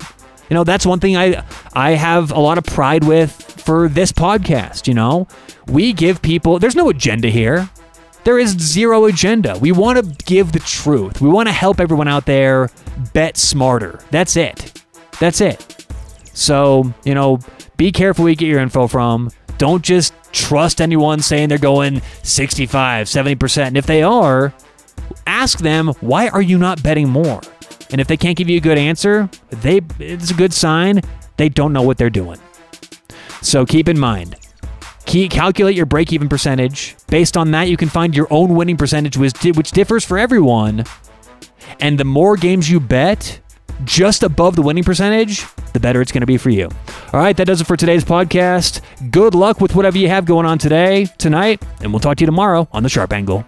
You 0.50 0.56
know, 0.56 0.64
that's 0.64 0.86
one 0.86 1.00
thing 1.00 1.18
I 1.18 1.44
I 1.74 1.92
have 1.92 2.32
a 2.32 2.40
lot 2.40 2.58
of 2.58 2.64
pride 2.64 3.04
with 3.04 3.32
for 3.32 3.90
this 3.90 4.12
podcast, 4.12 4.88
you 4.88 4.94
know. 4.94 5.28
We 5.68 5.94
give 5.94 6.22
people 6.22 6.60
there's 6.60 6.76
no 6.76 6.90
agenda 6.90 7.30
here. 7.30 7.70
There 8.24 8.40
is 8.40 8.52
zero 8.52 9.06
agenda. 9.06 9.58
We 9.60 9.72
want 9.72 10.00
to 10.00 10.26
give 10.26 10.52
the 10.52 10.60
truth. 10.60 11.22
We 11.22 11.30
want 11.30 11.48
to 11.48 11.54
help 11.54 11.80
everyone 11.80 12.08
out 12.08 12.26
there 12.26 12.70
bet 13.14 13.38
smarter. 13.38 14.00
That's 14.12 14.36
it. 14.36 14.84
That's 15.20 15.40
it. 15.40 15.86
So, 16.34 16.94
you 17.04 17.16
know, 17.16 17.40
be 17.78 17.92
careful 17.92 18.24
where 18.24 18.30
you 18.32 18.36
get 18.36 18.48
your 18.48 18.60
info 18.60 18.88
from. 18.88 19.32
Don't 19.58 19.84
just 19.84 20.14
trust 20.32 20.82
anyone 20.82 21.22
saying 21.22 21.50
they're 21.50 21.58
going 21.58 22.02
65, 22.24 23.08
70%. 23.08 23.68
And 23.68 23.78
if 23.78 23.86
they 23.86 24.04
are, 24.04 24.54
ask 25.26 25.60
them, 25.60 25.88
why 26.02 26.28
are 26.30 26.42
you 26.42 26.58
not 26.58 26.82
betting 26.84 27.10
more? 27.10 27.42
And 27.90 28.02
if 28.02 28.08
they 28.08 28.18
can't 28.18 28.38
give 28.38 28.50
you 28.50 28.58
a 28.58 28.62
good 28.62 28.78
answer, 28.78 29.30
they 29.50 29.82
it's 30.00 30.32
a 30.32 30.34
good 30.34 30.54
sign 30.54 31.02
they 31.38 31.50
don't 31.50 31.72
know 31.72 31.84
what 31.84 31.98
they're 31.98 32.10
doing. 32.10 32.40
So 33.42 33.66
keep 33.66 33.88
in 33.88 33.98
mind, 33.98 34.36
key, 35.06 35.30
calculate 35.30 35.76
your 35.76 35.86
break 35.86 36.12
even 36.12 36.28
percentage. 36.28 36.96
Based 37.08 37.38
on 37.38 37.52
that, 37.52 37.70
you 37.70 37.78
can 37.78 37.90
find 37.90 38.16
your 38.16 38.28
own 38.30 38.56
winning 38.56 38.78
percentage, 38.78 39.16
which, 39.18 39.42
which 39.56 39.72
differs 39.72 40.04
for 40.04 40.18
everyone. 40.18 40.84
And 41.80 42.00
the 42.00 42.06
more 42.06 42.36
games 42.36 42.70
you 42.70 42.80
bet, 42.80 43.40
just 43.84 44.24
above 44.24 44.56
the 44.56 44.62
winning 44.62 44.84
percentage, 44.84 45.46
the 45.74 45.80
better 45.80 46.02
it's 46.02 46.12
going 46.12 46.22
to 46.22 46.28
be 46.28 46.38
for 46.38 46.50
you. 46.50 46.70
All 47.14 47.20
right, 47.20 47.36
that 47.38 47.46
does 47.46 47.62
it 47.62 47.68
for 47.68 47.78
today's 47.78 48.04
podcast. 48.04 48.82
Good 49.12 49.36
luck 49.36 49.62
with 49.62 49.76
whatever 49.76 49.98
you 49.98 50.10
have 50.10 50.26
going 50.26 50.46
on 50.46 50.58
today, 50.58 51.06
tonight, 51.18 51.62
and 51.82 51.92
we'll 51.92 52.00
talk 52.00 52.18
to 52.18 52.22
you 52.22 52.26
tomorrow 52.26 52.68
on 52.72 52.84
the 52.84 52.90
Sharp 52.90 53.14
Angle. 53.14 53.46